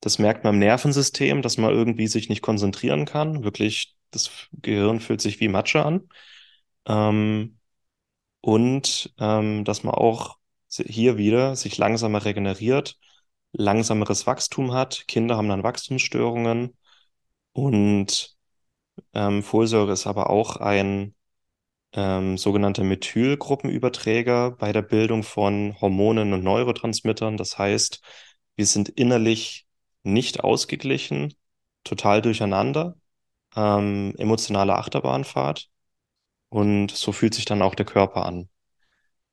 Das 0.00 0.18
merkt 0.18 0.44
man 0.44 0.54
im 0.54 0.60
Nervensystem, 0.60 1.42
dass 1.42 1.58
man 1.58 1.70
irgendwie 1.70 2.08
sich 2.08 2.28
nicht 2.28 2.42
konzentrieren 2.42 3.04
kann. 3.04 3.44
Wirklich, 3.44 3.96
das 4.10 4.30
Gehirn 4.52 5.00
fühlt 5.00 5.20
sich 5.20 5.40
wie 5.40 5.48
Matsche 5.48 5.84
an. 5.84 6.08
Ähm, 6.86 7.58
und 8.40 9.14
ähm, 9.18 9.64
dass 9.64 9.84
man 9.84 9.94
auch 9.94 10.38
hier 10.68 11.16
wieder 11.18 11.54
sich 11.56 11.78
langsamer 11.78 12.24
regeneriert 12.24 12.98
langsameres 13.52 14.26
Wachstum 14.26 14.72
hat. 14.72 15.06
Kinder 15.08 15.36
haben 15.36 15.48
dann 15.48 15.62
Wachstumsstörungen 15.62 16.76
und 17.52 18.36
ähm, 19.14 19.42
Folsäure 19.42 19.92
ist 19.92 20.06
aber 20.06 20.30
auch 20.30 20.56
ein 20.56 21.14
ähm, 21.94 22.38
sogenannter 22.38 22.84
Methylgruppenüberträger 22.84 24.52
bei 24.52 24.72
der 24.72 24.82
Bildung 24.82 25.22
von 25.22 25.76
Hormonen 25.80 26.32
und 26.32 26.44
Neurotransmittern. 26.44 27.36
Das 27.36 27.58
heißt, 27.58 28.00
wir 28.56 28.66
sind 28.66 28.88
innerlich 28.90 29.66
nicht 30.02 30.44
ausgeglichen, 30.44 31.34
total 31.84 32.22
durcheinander, 32.22 32.96
ähm, 33.56 34.14
emotionale 34.18 34.76
Achterbahnfahrt 34.76 35.70
und 36.48 36.90
so 36.90 37.12
fühlt 37.12 37.34
sich 37.34 37.44
dann 37.44 37.62
auch 37.62 37.74
der 37.74 37.86
Körper 37.86 38.26
an. 38.26 38.48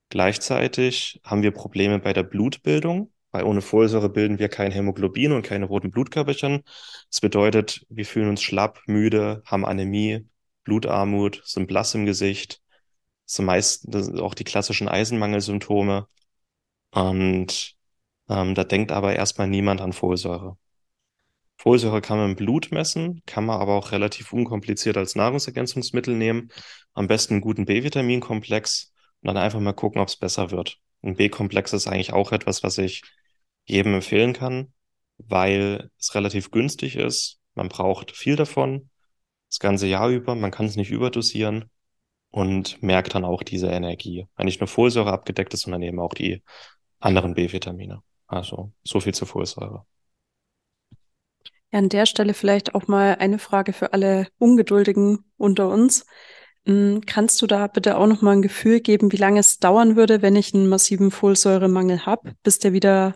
Gleichzeitig 0.10 1.22
haben 1.24 1.44
wir 1.44 1.52
Probleme 1.52 2.00
bei 2.00 2.14
der 2.14 2.24
Blutbildung 2.24 3.12
weil 3.32 3.44
ohne 3.44 3.62
Folsäure 3.62 4.10
bilden 4.10 4.40
wir 4.40 4.50
kein 4.50 4.72
Hämoglobin 4.72 5.32
und 5.32 5.44
keine 5.44 5.66
roten 5.66 5.92
Blutkörperchen. 5.92 6.64
Das 7.10 7.22
bedeutet, 7.22 7.86
wir 7.90 8.06
fühlen 8.06 8.30
uns 8.30 8.42
schlapp, 8.42 8.82
müde, 8.88 9.42
haben 9.46 9.66
Anämie, 9.66 10.28
Blutarmut, 10.64 11.42
sind 11.46 11.68
blass 11.68 11.96
im 11.96 12.06
Gesicht. 12.06 12.62
Das 13.26 13.36
sind 13.36 13.46
meist 13.46 13.86
das 13.88 14.06
sind 14.08 14.20
auch 14.20 14.34
die 14.34 14.44
klassischen 14.44 14.88
Eisenmangelsymptome. 14.88 16.08
Und 16.92 17.76
ähm, 18.30 18.56
da 18.56 18.64
denkt 18.64 18.92
aber 18.92 19.16
erstmal 19.16 19.48
niemand 19.48 19.82
an 19.82 19.94
Folsäure. 19.94 20.58
Folsäure 21.58 22.02
kann 22.02 22.18
man 22.18 22.30
im 22.32 22.36
Blut 22.38 22.72
messen, 22.72 23.22
kann 23.26 23.46
man 23.46 23.60
aber 23.60 23.74
auch 23.76 23.92
relativ 23.92 24.32
unkompliziert 24.34 24.96
als 24.98 25.16
Nahrungsergänzungsmittel 25.16 26.16
nehmen. 26.16 26.50
Am 26.94 27.08
besten 27.08 27.36
einen 27.36 27.42
guten 27.42 27.66
B-Vitaminkomplex 27.66 28.94
und 29.22 29.28
dann 29.28 29.38
einfach 29.38 29.60
mal 29.60 29.74
gucken, 29.74 30.02
ob 30.02 30.08
es 30.08 30.16
besser 30.16 30.52
wird. 30.52 30.80
Ein 31.02 31.16
B-Komplex 31.16 31.74
ist 31.74 31.88
eigentlich 31.88 32.14
auch 32.14 32.32
etwas, 32.32 32.64
was 32.64 32.78
ich 32.78 33.04
jedem 33.66 33.94
empfehlen 33.96 34.34
kann, 34.34 34.74
weil 35.18 35.90
es 36.00 36.16
relativ 36.16 36.52
günstig 36.52 36.96
ist. 36.96 37.40
Man 37.54 37.70
braucht 37.70 38.12
viel 38.12 38.36
davon, 38.36 38.90
das 39.50 39.60
ganze 39.60 39.88
Jahr 39.88 40.10
über. 40.10 40.36
Man 40.36 40.52
kann 40.52 40.66
es 40.66 40.76
nicht 40.76 40.92
überdosieren 40.92 41.70
und 42.32 42.82
merkt 42.82 43.16
dann 43.16 43.26
auch 43.26 43.44
diese 43.44 43.68
Energie. 43.68 44.28
Wenn 44.36 44.46
nicht 44.46 44.60
nur 44.60 44.68
Folsäure 44.68 45.12
abgedeckt 45.12 45.54
ist, 45.54 45.62
sondern 45.62 45.82
eben 45.82 46.00
auch 46.00 46.14
die 46.14 46.44
anderen 47.00 47.34
B-Vitamine. 47.34 48.02
Also 48.28 48.72
so 48.84 49.00
viel 49.00 49.14
zur 49.14 49.28
Folsäure. 49.28 49.86
Ja, 51.72 51.80
an 51.80 51.90
der 51.90 52.06
Stelle 52.06 52.34
vielleicht 52.34 52.76
auch 52.76 52.88
mal 52.88 53.16
eine 53.20 53.40
Frage 53.40 53.74
für 53.74 53.94
alle 53.94 54.28
Ungeduldigen 54.38 55.26
unter 55.38 55.70
uns. 55.70 56.06
Hm, 56.70 57.02
kannst 57.08 57.42
du 57.42 57.48
da 57.48 57.66
bitte 57.66 57.98
auch 57.98 58.06
noch 58.06 58.22
mal 58.22 58.34
ein 58.34 58.44
Gefühl 58.44 58.80
geben, 58.80 59.12
wie 59.12 59.18
lange 59.18 59.40
es 59.40 59.58
dauern 59.58 59.96
würde, 59.96 60.22
wenn 60.22 60.36
ich 60.36 60.54
einen 60.54 60.70
massiven 60.70 61.10
Folsäuremangel 61.10 62.06
habe, 62.06 62.34
bis 62.44 62.60
der 62.60 62.74
wieder 62.74 63.16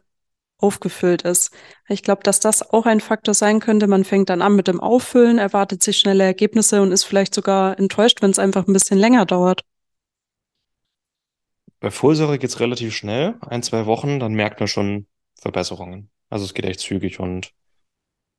aufgefüllt 0.58 1.22
ist. 1.22 1.52
Ich 1.88 2.02
glaube, 2.02 2.24
dass 2.24 2.40
das 2.40 2.68
auch 2.72 2.88
ein 2.88 3.00
Faktor 3.00 3.36
sein 3.36 3.60
könnte. 3.60 3.86
Man 3.86 4.06
fängt 4.06 4.30
dann 4.30 4.42
an 4.42 4.56
mit 4.56 4.68
dem 4.68 4.80
Auffüllen, 4.80 5.38
erwartet 5.38 5.84
sich 5.84 6.00
schnelle 6.00 6.24
Ergebnisse 6.24 6.82
und 6.82 6.92
ist 6.92 7.04
vielleicht 7.04 7.36
sogar 7.36 7.78
enttäuscht, 7.78 8.24
wenn 8.24 8.32
es 8.32 8.40
einfach 8.40 8.66
ein 8.66 8.74
bisschen 8.74 8.98
länger 8.98 9.28
dauert. 9.28 9.62
Bei 11.80 11.92
Folsäure 11.92 12.40
geht 12.40 12.50
es 12.50 12.60
relativ 12.60 12.96
schnell, 12.96 13.36
ein, 13.42 13.62
zwei 13.62 13.86
Wochen, 13.86 14.20
dann 14.20 14.34
merkt 14.34 14.62
man 14.62 14.68
schon 14.68 15.06
Verbesserungen. 15.36 16.10
Also 16.32 16.46
es 16.46 16.56
geht 16.56 16.66
echt 16.66 16.80
zügig 16.80 17.20
und 17.20 17.52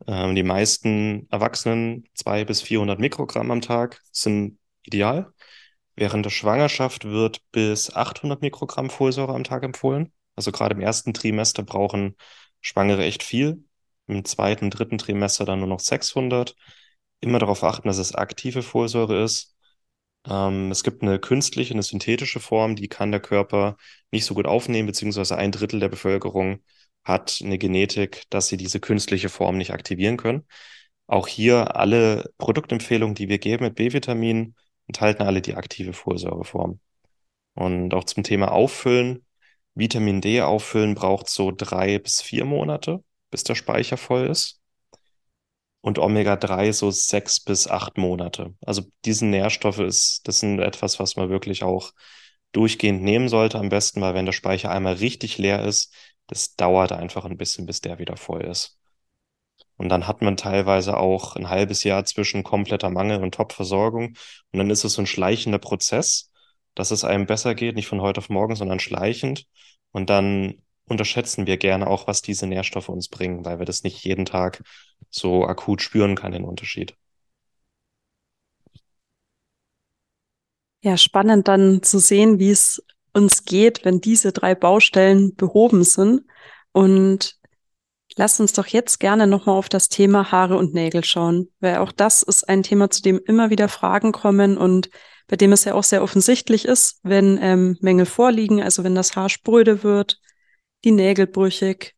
ähm, 0.09 0.35
die 0.35 0.43
meisten 0.43 1.29
Erwachsenen 1.31 2.09
zwei 2.15 2.45
bis 2.45 2.63
400 2.63 2.99
Mikrogramm 2.99 3.53
am 3.53 3.61
Tag 3.61 4.03
sind 4.11 4.59
ideal. 4.85 5.33
Während 5.97 6.25
der 6.25 6.31
Schwangerschaft 6.31 7.05
wird 7.05 7.41
bis 7.53 7.95
800 7.95 8.43
Mikrogramm 8.43 8.91
Folsäure 8.91 9.35
am 9.35 9.45
Tag 9.45 9.63
empfohlen. 9.63 10.13
Also 10.37 10.53
gerade 10.53 10.75
im 10.75 10.81
ersten 10.81 11.15
Trimester 11.15 11.63
brauchen 11.63 12.17
Schwangere 12.61 13.05
echt 13.05 13.23
viel. 13.23 13.65
Im 14.07 14.25
zweiten, 14.25 14.71
dritten 14.71 14.99
Trimester 14.99 15.45
dann 15.45 15.61
nur 15.61 15.69
noch 15.69 15.81
600. 15.81 16.57
Immer 17.21 17.39
darauf 17.39 17.63
achten, 17.65 17.89
dass 17.89 17.99
es 17.99 18.15
aktive 18.15 18.63
Folsäure 18.63 19.23
ist. 19.23 19.55
Ähm, 20.29 20.71
es 20.71 20.83
gibt 20.85 21.03
eine 21.03 21.19
künstliche, 21.19 21.75
eine 21.75 21.83
synthetische 21.83 22.41
Form, 22.41 22.77
die 22.77 22.89
kann 22.89 23.11
der 23.11 23.21
Körper 23.21 23.77
nicht 24.11 24.25
so 24.25 24.35
gut 24.35 24.47
aufnehmen, 24.47 24.87
beziehungsweise 24.87 25.37
ein 25.37 25.53
Drittel 25.53 25.81
der 25.81 25.89
Bevölkerung 25.89 26.61
hat 27.05 27.41
eine 27.45 27.59
Genetik, 27.59 28.25
dass 28.31 28.49
sie 28.49 28.57
diese 28.57 28.81
künstliche 28.81 29.29
Form 29.29 29.59
nicht 29.59 29.73
aktivieren 29.73 30.17
können. 30.17 30.47
Auch 31.07 31.29
hier 31.29 31.77
alle 31.77 32.33
Produktempfehlungen, 32.39 33.15
die 33.15 33.29
wir 33.29 33.39
geben 33.39 33.65
mit 33.65 33.75
B-Vitamin, 33.75 34.55
enthalten 34.87 35.23
alle 35.23 35.43
die 35.43 35.55
aktive 35.55 35.93
Folsäureform. 35.93 36.81
Und 37.55 37.95
auch 37.95 38.05
zum 38.05 38.23
Thema 38.23 38.53
Auffüllen. 38.53 39.25
Vitamin 39.75 40.21
D 40.21 40.41
auffüllen 40.43 40.95
braucht 40.95 41.29
so 41.29 41.51
drei 41.51 41.99
bis 41.99 42.23
vier 42.23 42.45
Monate, 42.45 43.03
bis 43.31 43.45
der 43.45 43.55
Speicher 43.55 43.97
voll 43.97 44.27
ist. 44.27 44.61
Und 45.81 45.99
Omega-3 45.99 46.73
so 46.73 46.91
sechs 46.91 47.41
bis 47.41 47.69
acht 47.69 47.99
Monate. 47.99 48.55
Also 48.65 48.85
diese 49.05 49.27
Nährstoffe 49.27 49.81
ist, 49.81 50.23
das 50.25 50.41
sind 50.41 50.59
etwas, 50.61 50.99
was 50.99 51.17
man 51.17 51.29
wirklich 51.29 51.63
auch 51.63 51.93
durchgehend 52.53 53.03
nehmen 53.03 53.29
sollte. 53.29 53.59
Am 53.59 53.69
besten, 53.69 54.01
weil 54.01 54.15
wenn 54.15 54.27
der 54.27 54.33
Speicher 54.33 54.71
einmal 54.71 54.95
richtig 54.95 55.37
leer 55.39 55.65
ist, 55.65 55.93
das 56.27 56.57
dauert 56.57 56.93
einfach 56.93 57.25
ein 57.27 57.37
bisschen, 57.37 57.67
bis 57.67 57.81
der 57.81 57.99
wieder 57.99 58.17
voll 58.17 58.43
ist. 58.43 58.79
Und 59.77 59.89
dann 59.89 60.07
hat 60.07 60.23
man 60.23 60.37
teilweise 60.37 60.97
auch 60.97 61.37
ein 61.37 61.49
halbes 61.49 61.85
Jahr 61.85 62.05
zwischen 62.05 62.45
kompletter 62.45 62.91
Mangel 62.91 63.23
und 63.23 63.35
Top-Versorgung. 63.35 64.15
Und 64.53 64.59
dann 64.59 64.71
ist 64.71 64.85
es 64.85 64.95
so 64.95 65.03
ein 65.03 65.07
schleichender 65.07 65.59
Prozess, 65.59 66.31
dass 66.75 66.91
es 66.91 67.05
einem 67.05 67.27
besser 67.27 67.55
geht, 67.55 67.75
nicht 67.77 67.89
von 67.89 68.01
heute 68.01 68.19
auf 68.19 68.29
morgen, 68.29 68.57
sondern 68.57 68.81
schleichend. 68.81 69.47
Und 69.91 70.11
dann 70.11 70.63
unterschätzen 70.87 71.47
wir 71.47 71.57
gerne 71.57 71.87
auch, 71.87 72.07
was 72.07 72.23
diese 72.23 72.47
Nährstoffe 72.47 72.89
uns 72.89 73.09
bringen, 73.09 73.45
weil 73.45 73.59
wir 73.59 73.67
das 73.67 73.83
nicht 73.83 74.05
jeden 74.05 74.27
Tag 74.27 74.63
so 75.11 75.45
akut 75.47 75.83
spüren 75.83 76.15
kann, 76.15 76.33
den 76.33 76.45
Unterschied. 76.45 76.95
Ja, 80.83 80.99
spannend 80.99 81.49
dann 81.49 81.83
zu 81.83 81.99
sehen, 81.99 82.39
wie 82.39 82.51
es 82.51 82.85
uns 83.15 83.45
geht, 83.45 83.85
wenn 83.85 84.01
diese 84.01 84.33
drei 84.33 84.55
Baustellen 84.55 85.35
behoben 85.35 85.83
sind. 85.83 86.27
Und 86.73 87.39
Lass 88.17 88.39
uns 88.39 88.53
doch 88.53 88.67
jetzt 88.67 89.01
gerne 89.01 89.27
nochmal 89.27 89.57
auf 89.57 89.69
das 89.69 89.89
Thema 89.89 90.31
Haare 90.31 90.57
und 90.57 90.73
Nägel 90.73 91.05
schauen, 91.05 91.49
weil 91.61 91.79
auch 91.79 91.91
das 91.91 92.23
ist 92.23 92.49
ein 92.49 92.63
Thema, 92.63 92.91
zu 92.91 93.03
dem 93.03 93.21
immer 93.25 93.51
wieder 93.51 93.69
Fragen 93.69 94.13
kommen 94.13 94.57
und 94.57 94.89
bei 95.27 95.37
dem 95.37 95.53
es 95.53 95.65
ja 95.65 95.75
auch 95.75 95.83
sehr 95.83 96.03
offensichtlich 96.03 96.65
ist, 96.65 97.01
wenn 97.03 97.39
ähm, 97.41 97.77
Mängel 97.81 98.07
vorliegen, 98.07 98.63
also 98.63 98.85
wenn 98.85 98.95
das 98.95 99.17
Haar 99.17 99.29
spröde 99.29 99.83
wird, 99.83 100.21
die 100.85 100.93
Nägel 100.93 101.27
brüchig. 101.27 101.97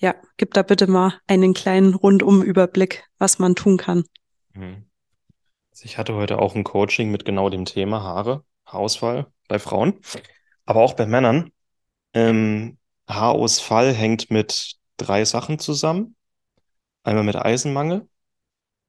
Ja, 0.00 0.14
gib 0.36 0.52
da 0.54 0.62
bitte 0.62 0.86
mal 0.86 1.14
einen 1.26 1.54
kleinen 1.54 1.94
Rundumüberblick, 1.94 3.04
was 3.18 3.38
man 3.38 3.54
tun 3.54 3.78
kann. 3.78 4.04
Mhm. 4.52 4.84
Also 5.70 5.84
ich 5.84 5.96
hatte 5.96 6.14
heute 6.14 6.38
auch 6.38 6.54
ein 6.54 6.64
Coaching 6.64 7.10
mit 7.10 7.24
genau 7.24 7.48
dem 7.48 7.64
Thema 7.64 8.02
Haare, 8.02 8.44
Haarausfall 8.66 9.26
bei 9.48 9.58
Frauen, 9.58 10.00
aber 10.66 10.82
auch 10.82 10.94
bei 10.94 11.06
Männern. 11.06 11.50
Ähm, 12.12 12.78
Haarausfall 13.08 13.92
hängt 13.92 14.30
mit 14.30 14.76
drei 14.96 15.24
Sachen 15.24 15.58
zusammen. 15.58 16.16
Einmal 17.04 17.24
mit 17.24 17.36
Eisenmangel. 17.36 18.08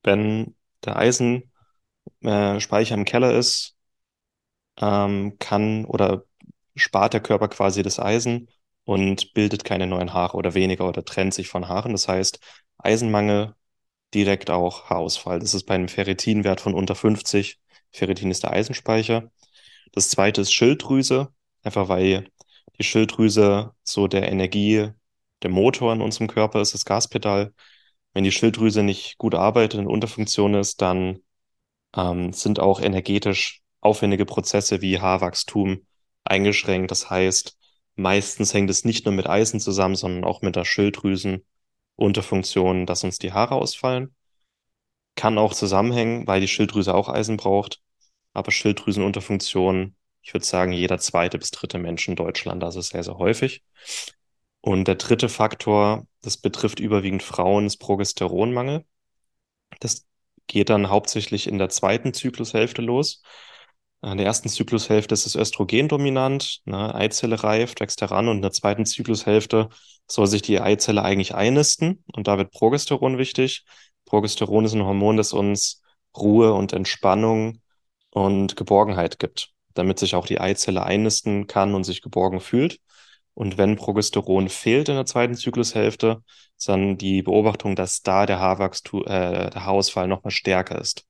Wenn 0.04 0.56
der 0.86 0.98
Eisenspeicher 0.98 2.96
im 2.96 3.06
Keller 3.06 3.34
ist, 3.34 3.76
ähm, 4.82 5.38
kann 5.40 5.86
oder 5.86 6.26
spart 6.76 7.14
der 7.14 7.22
Körper 7.22 7.48
quasi 7.50 7.84
das 7.84 8.00
Eisen 8.00 8.50
und 8.86 9.34
bildet 9.34 9.64
keine 9.64 9.88
neuen 9.88 10.14
Haare 10.14 10.38
oder 10.38 10.54
weniger 10.54 10.88
oder 10.88 11.06
trennt 11.06 11.34
sich 11.34 11.48
von 11.50 11.68
Haaren. 11.68 11.92
Das 11.94 12.08
heißt, 12.08 12.40
Eisenmangel 12.78 13.56
direkt 14.14 14.50
auch 14.50 14.90
Haarausfall. 14.90 15.40
Das 15.40 15.54
ist 15.54 15.66
bei 15.66 15.76
einem 15.76 15.88
Ferritinwert 15.90 16.62
von 16.62 16.74
unter 16.74 16.96
50. 16.96 17.60
Ferritin 17.92 18.32
ist 18.32 18.44
der 18.44 18.52
Eisenspeicher. 18.52 19.32
Das 19.94 20.10
zweite 20.10 20.42
ist 20.42 20.54
Schilddrüse, 20.54 21.34
einfach 21.64 21.90
weil 21.90 22.28
die 22.80 22.84
Schilddrüse 22.84 23.74
so 23.84 24.08
der 24.08 24.32
Energie 24.32 24.90
der 25.44 25.52
Motor 25.52 25.94
in 25.94 26.02
unserem 26.02 26.28
Körper 26.28 26.62
ist, 26.62 26.74
das 26.74 26.86
Gaspedal. 26.86 27.54
Wenn 28.14 28.24
die 28.24 28.32
Schilddrüse 28.32 28.84
nicht 28.84 29.18
gut 29.18 29.36
arbeitet 29.36 29.80
und 29.80 29.88
Unterfunktion 29.88 30.54
ist, 30.56 30.82
dann 30.82 31.20
ähm, 31.96 32.34
sind 32.34 32.60
auch 32.60 32.82
energetisch 32.82 33.62
aufwendige 33.82 34.26
Prozesse 34.26 34.82
wie 34.82 35.00
Haarwachstum 35.00 35.86
eingeschränkt. 36.24 36.92
Das 36.92 37.10
heißt, 37.10 37.58
meistens 37.96 38.54
hängt 38.54 38.70
es 38.70 38.86
nicht 38.86 39.06
nur 39.06 39.14
mit 39.14 39.28
Eisen 39.28 39.60
zusammen, 39.60 39.96
sondern 39.96 40.24
auch 40.24 40.42
mit 40.42 40.56
der 40.56 40.66
Schilddrüsenunterfunktion, 40.66 42.86
dass 42.86 43.04
uns 43.04 43.18
die 43.20 43.34
Haare 43.34 43.56
ausfallen. 43.56 44.16
Kann 45.16 45.38
auch 45.38 45.54
zusammenhängen, 45.54 46.26
weil 46.28 46.42
die 46.42 46.48
Schilddrüse 46.48 46.96
auch 46.96 47.10
Eisen 47.10 47.38
braucht. 47.38 47.80
Aber 48.34 48.52
Schilddrüsenunterfunktion, 48.52 49.96
ich 50.22 50.34
würde 50.34 50.46
sagen, 50.46 50.72
jeder 50.72 50.98
zweite 50.98 51.38
bis 51.38 51.52
dritte 51.52 51.78
Mensch 51.78 52.08
in 52.08 52.16
Deutschland, 52.16 52.64
das 52.64 52.76
ist 52.76 52.90
sehr, 52.90 53.04
sehr 53.04 53.18
häufig. 53.18 53.64
Und 54.66 54.88
der 54.88 54.96
dritte 54.96 55.28
Faktor, 55.28 56.08
das 56.22 56.38
betrifft 56.38 56.80
überwiegend 56.80 57.22
Frauen, 57.22 57.66
ist 57.66 57.78
Progesteronmangel. 57.80 58.86
Das 59.82 60.06
geht 60.48 60.70
dann 60.70 60.90
hauptsächlich 60.90 61.48
in 61.48 61.58
der 61.58 61.68
zweiten 61.68 62.14
Zyklushälfte 62.14 62.82
los. 62.82 63.22
In 64.02 64.16
der 64.16 64.26
ersten 64.26 64.48
Zyklushälfte 64.48 65.16
ist 65.16 65.26
das 65.26 65.36
Östrogen 65.36 65.90
dominant, 65.90 66.62
ne, 66.64 66.96
Eizelle 66.96 67.44
reift, 67.44 67.82
wächst 67.82 68.00
heran 68.00 68.30
und 68.30 68.38
in 68.38 68.42
der 68.42 68.54
zweiten 68.54 68.86
Zyklushälfte 68.86 69.68
soll 70.08 70.28
sich 70.28 70.42
die 70.42 70.62
Eizelle 70.62 71.04
eigentlich 71.04 71.36
einnisten 71.36 72.02
und 72.14 72.30
da 72.30 72.38
wird 72.38 72.52
Progesteron 72.52 73.18
wichtig. 73.18 73.66
Progesteron 74.06 74.64
ist 74.64 74.76
ein 74.76 74.86
Hormon, 74.86 75.18
das 75.18 75.34
uns 75.34 75.82
Ruhe 76.16 76.54
und 76.54 76.72
Entspannung 76.72 77.60
und 78.12 78.56
Geborgenheit 78.56 79.20
gibt, 79.20 79.52
damit 79.74 80.00
sich 80.00 80.16
auch 80.16 80.26
die 80.26 80.40
Eizelle 80.40 80.84
einnisten 80.84 81.48
kann 81.48 81.76
und 81.76 81.84
sich 81.84 82.02
geborgen 82.02 82.40
fühlt. 82.40 82.80
Und 83.34 83.58
wenn 83.58 83.76
Progesteron 83.76 84.50
fehlt 84.50 84.90
in 84.90 84.96
der 84.96 85.06
zweiten 85.06 85.36
Zyklushälfte, 85.36 86.24
ist 86.58 86.70
dann 86.70 86.98
die 86.98 87.24
Beobachtung, 87.24 87.76
dass 87.76 88.02
da 88.02 88.26
der 88.26 88.40
Haarwachstum, 88.40 89.04
äh, 89.04 89.50
der 89.50 89.66
Haarausfall 89.66 90.08
noch 90.08 90.24
mal 90.24 90.32
stärker 90.32 90.80
ist. 90.80 91.08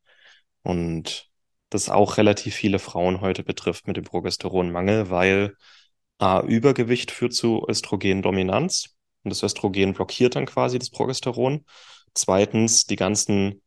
Und 0.63 1.29
das 1.69 1.89
auch 1.89 2.17
relativ 2.17 2.55
viele 2.55 2.79
Frauen 2.79 3.21
heute 3.21 3.43
betrifft 3.43 3.88
mit 3.88 3.97
dem 3.97 4.05
Progesteronmangel, 4.05 5.09
weil 5.09 5.55
A, 6.19 6.41
Übergewicht 6.41 7.12
führt 7.12 7.33
zu 7.33 7.65
Östrogendominanz 7.67 8.95
und 9.23 9.29
das 9.31 9.43
Östrogen 9.43 9.93
blockiert 9.93 10.36
dann 10.36 10.45
quasi 10.45 10.79
das 10.79 10.89
Progesteron. 10.89 11.65
Zweitens, 12.13 12.86
die 12.86 12.95
ganzen 12.95 13.62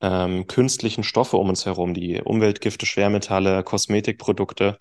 ähm, 0.00 0.46
künstlichen 0.46 1.04
Stoffe 1.04 1.36
um 1.38 1.48
uns 1.48 1.64
herum, 1.66 1.94
die 1.94 2.20
Umweltgifte, 2.20 2.86
Schwermetalle, 2.86 3.64
Kosmetikprodukte, 3.64 4.78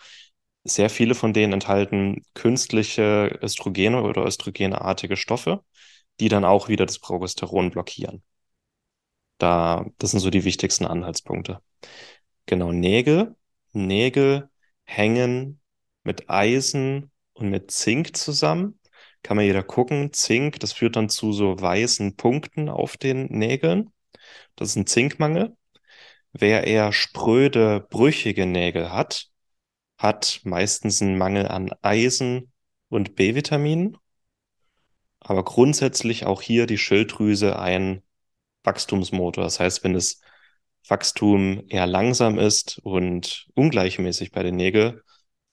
sehr 0.65 0.89
viele 0.89 1.15
von 1.15 1.33
denen 1.33 1.53
enthalten 1.53 2.23
künstliche 2.33 3.39
Östrogene 3.41 4.03
oder 4.03 4.25
östrogenartige 4.25 5.17
Stoffe, 5.17 5.63
die 6.19 6.29
dann 6.29 6.45
auch 6.45 6.69
wieder 6.69 6.85
das 6.85 6.99
Progesteron 6.99 7.71
blockieren. 7.71 8.23
Da, 9.37 9.85
das 9.97 10.11
sind 10.11 10.21
so 10.21 10.29
die 10.29 10.45
wichtigsten 10.45 10.85
Anhaltspunkte. 10.85 11.61
Genau, 12.45 12.71
Nägel. 12.71 13.35
Nägel 13.73 14.49
hängen 14.85 15.61
mit 16.03 16.29
Eisen 16.29 17.11
und 17.33 17.49
mit 17.49 17.71
Zink 17.71 18.15
zusammen. 18.15 18.79
Kann 19.23 19.37
man 19.37 19.45
jeder 19.45 19.63
gucken. 19.63 20.13
Zink, 20.13 20.59
das 20.59 20.73
führt 20.73 20.95
dann 20.95 21.09
zu 21.09 21.33
so 21.33 21.59
weißen 21.59 22.15
Punkten 22.15 22.69
auf 22.69 22.97
den 22.97 23.25
Nägeln. 23.27 23.91
Das 24.55 24.69
ist 24.69 24.75
ein 24.77 24.87
Zinkmangel. 24.87 25.55
Wer 26.33 26.65
eher 26.67 26.91
spröde, 26.93 27.85
brüchige 27.89 28.45
Nägel 28.45 28.91
hat, 28.91 29.29
hat 29.97 30.41
meistens 30.43 31.01
einen 31.01 31.17
Mangel 31.17 31.47
an 31.47 31.71
Eisen 31.81 32.51
und 32.89 33.15
B-Vitaminen. 33.15 33.97
Aber 35.19 35.43
grundsätzlich 35.43 36.25
auch 36.25 36.41
hier 36.41 36.67
die 36.67 36.77
Schilddrüse 36.77 37.57
ein 37.57 38.03
Wachstumsmotor. 38.63 39.43
Das 39.43 39.59
heißt, 39.59 39.83
wenn 39.83 39.93
das 39.93 40.19
Wachstum 40.87 41.63
eher 41.67 41.87
langsam 41.87 42.37
ist 42.37 42.79
und 42.79 43.47
ungleichmäßig 43.55 44.31
bei 44.31 44.43
den 44.43 44.55
Nägeln, 44.55 45.01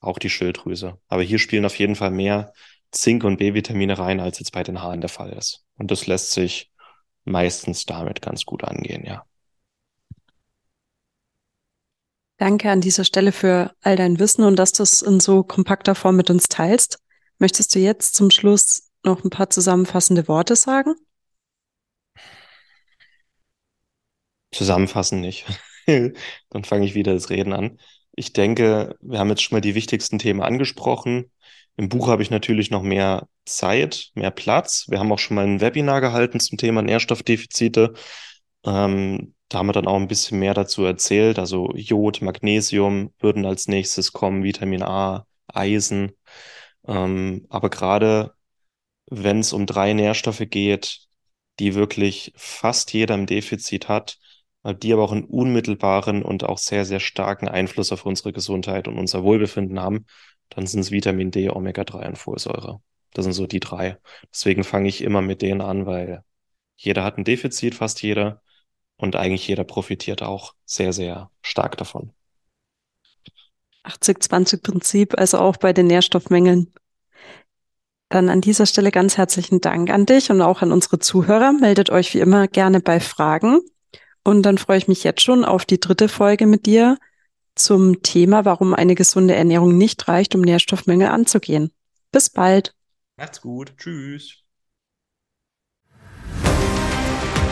auch 0.01 0.19
die 0.19 0.31
Schilddrüse. 0.31 0.99
Aber 1.09 1.23
hier 1.23 1.39
spielen 1.39 1.65
auf 1.65 1.79
jeden 1.79 1.97
Fall 1.97 2.11
mehr 2.11 2.53
Zink- 2.91 3.25
und 3.25 3.39
B-Vitamine 3.39 3.99
rein, 3.99 4.21
als 4.21 4.39
jetzt 4.39 4.53
bei 4.53 4.63
den 4.63 4.83
Haaren 4.83 5.01
der 5.01 5.09
Fall 5.09 5.33
ist. 5.33 5.65
Und 5.79 5.91
das 5.91 6.07
lässt 6.07 6.33
sich 6.33 6.71
meistens 7.25 7.87
damit 7.87 8.21
ganz 8.21 8.45
gut 8.45 8.65
angehen, 8.65 9.05
ja. 9.07 9.25
Danke 12.43 12.73
an 12.73 12.81
dieser 12.81 13.05
Stelle 13.05 13.31
für 13.31 13.73
all 13.83 13.95
dein 13.95 14.19
Wissen 14.19 14.43
und 14.43 14.57
dass 14.57 14.73
du 14.73 14.83
es 14.83 15.01
in 15.01 15.21
so 15.21 15.45
kompakter 15.45 15.95
Form 15.95 16.17
mit 16.17 16.29
uns 16.29 16.49
teilst. 16.49 16.99
Möchtest 17.39 17.73
du 17.73 17.79
jetzt 17.79 18.17
zum 18.17 18.33
Schluss 18.33 18.91
noch 19.05 19.23
ein 19.23 19.31
paar 19.31 19.49
zusammenfassende 19.49 20.27
Worte 20.27 20.57
sagen? 20.57 20.97
Zusammenfassen 24.51 25.21
nicht. 25.21 25.47
Dann 25.87 26.65
fange 26.65 26.85
ich 26.85 26.97
wieder 26.97 27.15
das 27.15 27.31
Reden 27.31 27.53
an. 27.53 27.79
Ich 28.17 28.33
denke, 28.33 28.97
wir 29.01 29.21
haben 29.21 29.29
jetzt 29.29 29.43
schon 29.43 29.55
mal 29.55 29.61
die 29.61 29.77
wichtigsten 29.77 30.19
Themen 30.19 30.43
angesprochen. 30.43 31.31
Im 31.77 31.89
Buch 31.89 32.09
habe 32.09 32.25
ich 32.25 32.31
natürlich 32.31 32.73
noch 32.73 32.83
mehr 32.83 33.29
Zeit, 33.45 34.11
mehr 34.15 34.33
Platz. 34.33 34.87
Wir 34.89 34.99
haben 34.99 35.13
auch 35.13 35.21
schon 35.21 35.37
mal 35.37 35.47
ein 35.47 35.61
Webinar 35.61 36.01
gehalten 36.01 36.41
zum 36.41 36.59
Thema 36.59 36.83
Nährstoffdefizite. 36.83 37.95
Ähm, 38.65 39.35
da 39.49 39.59
haben 39.59 39.67
wir 39.69 39.73
dann 39.73 39.87
auch 39.87 39.97
ein 39.97 40.09
bisschen 40.09 40.39
mehr 40.39 40.55
dazu 40.55 40.85
erzählt. 40.85 41.39
Also 41.39 41.73
Jod, 41.75 42.23
Magnesium 42.23 43.13
würden 43.19 43.45
als 43.47 43.69
nächstes 43.69 44.13
kommen, 44.13 44.45
Vitamin 44.45 44.83
A, 44.83 45.27
Eisen. 45.49 46.13
Ähm, 46.87 47.47
aber 47.51 47.71
gerade 47.71 48.35
wenn 49.11 49.41
es 49.41 49.53
um 49.53 49.67
drei 49.67 49.93
Nährstoffe 49.93 50.45
geht, 50.49 51.09
die 51.59 51.75
wirklich 51.75 52.33
fast 52.37 52.93
jeder 52.93 53.15
im 53.15 53.27
Defizit 53.27 53.89
hat, 53.89 54.19
die 54.65 54.93
aber 54.93 55.03
auch 55.03 55.13
einen 55.13 55.25
unmittelbaren 55.25 56.23
und 56.23 56.45
auch 56.45 56.59
sehr, 56.59 56.85
sehr 56.85 57.01
starken 57.01 57.49
Einfluss 57.49 57.93
auf 57.93 58.07
unsere 58.07 58.33
Gesundheit 58.33 58.89
und 58.89 58.99
unser 58.99 59.25
Wohlbefinden 59.25 59.81
haben, 59.81 60.07
dann 60.51 60.67
sind 60.67 60.81
es 60.81 60.91
Vitamin 60.91 61.31
D, 61.31 61.51
Omega-3 61.51 62.07
und 62.09 62.19
Folsäure. 62.19 62.81
Das 63.13 63.25
sind 63.25 63.33
so 63.33 63.47
die 63.47 63.61
drei. 63.61 63.99
Deswegen 64.33 64.65
fange 64.65 64.89
ich 64.89 65.03
immer 65.03 65.21
mit 65.21 65.43
denen 65.43 65.61
an, 65.61 65.87
weil 65.87 66.25
jeder 66.77 67.05
hat 67.05 67.19
ein 67.19 67.25
Defizit, 67.25 67.75
fast 67.75 68.03
jeder. 68.03 68.43
Und 69.03 69.17
eigentlich 69.17 69.49
jeder 69.49 69.65
profitiert 69.65 70.23
auch 70.23 70.55
sehr, 70.65 70.93
sehr 70.93 71.29
stark 71.41 71.77
davon. 71.77 72.13
80-20-Prinzip, 73.83 75.19
also 75.19 75.39
auch 75.39 75.57
bei 75.57 75.73
den 75.73 75.89
Nährstoffmängeln. 75.89 76.73
Dann 78.11 78.29
an 78.29 78.41
dieser 78.41 78.65
Stelle 78.65 78.93
ganz 78.93 79.17
herzlichen 79.19 79.61
Dank 79.61 79.91
an 79.91 80.07
dich 80.07 80.31
und 80.31 80.41
auch 80.41 80.63
an 80.63 80.71
unsere 80.71 81.01
Zuhörer. 81.01 81.53
Meldet 81.53 81.91
euch 81.91 82.15
wie 82.15 82.21
immer 82.21 82.47
gerne 82.47 82.79
bei 82.79 83.01
Fragen. 83.01 83.59
Und 84.23 84.43
dann 84.43 84.57
freue 84.57 84.79
ich 84.79 84.87
mich 84.87 85.03
jetzt 85.03 85.23
schon 85.23 85.45
auf 85.45 85.65
die 85.65 85.81
dritte 85.81 86.09
Folge 86.09 86.47
mit 86.47 86.65
dir 86.67 86.97
zum 87.57 88.03
Thema, 88.03 88.45
warum 88.45 88.73
eine 88.73 88.95
gesunde 88.95 89.35
Ernährung 89.35 89.77
nicht 89.77 90.07
reicht, 90.07 90.37
um 90.37 90.43
Nährstoffmängel 90.43 91.09
anzugehen. 91.09 91.73
Bis 92.13 92.31
bald. 92.31 92.73
Macht's 93.17 93.41
gut. 93.41 93.75
Tschüss. 93.79 94.42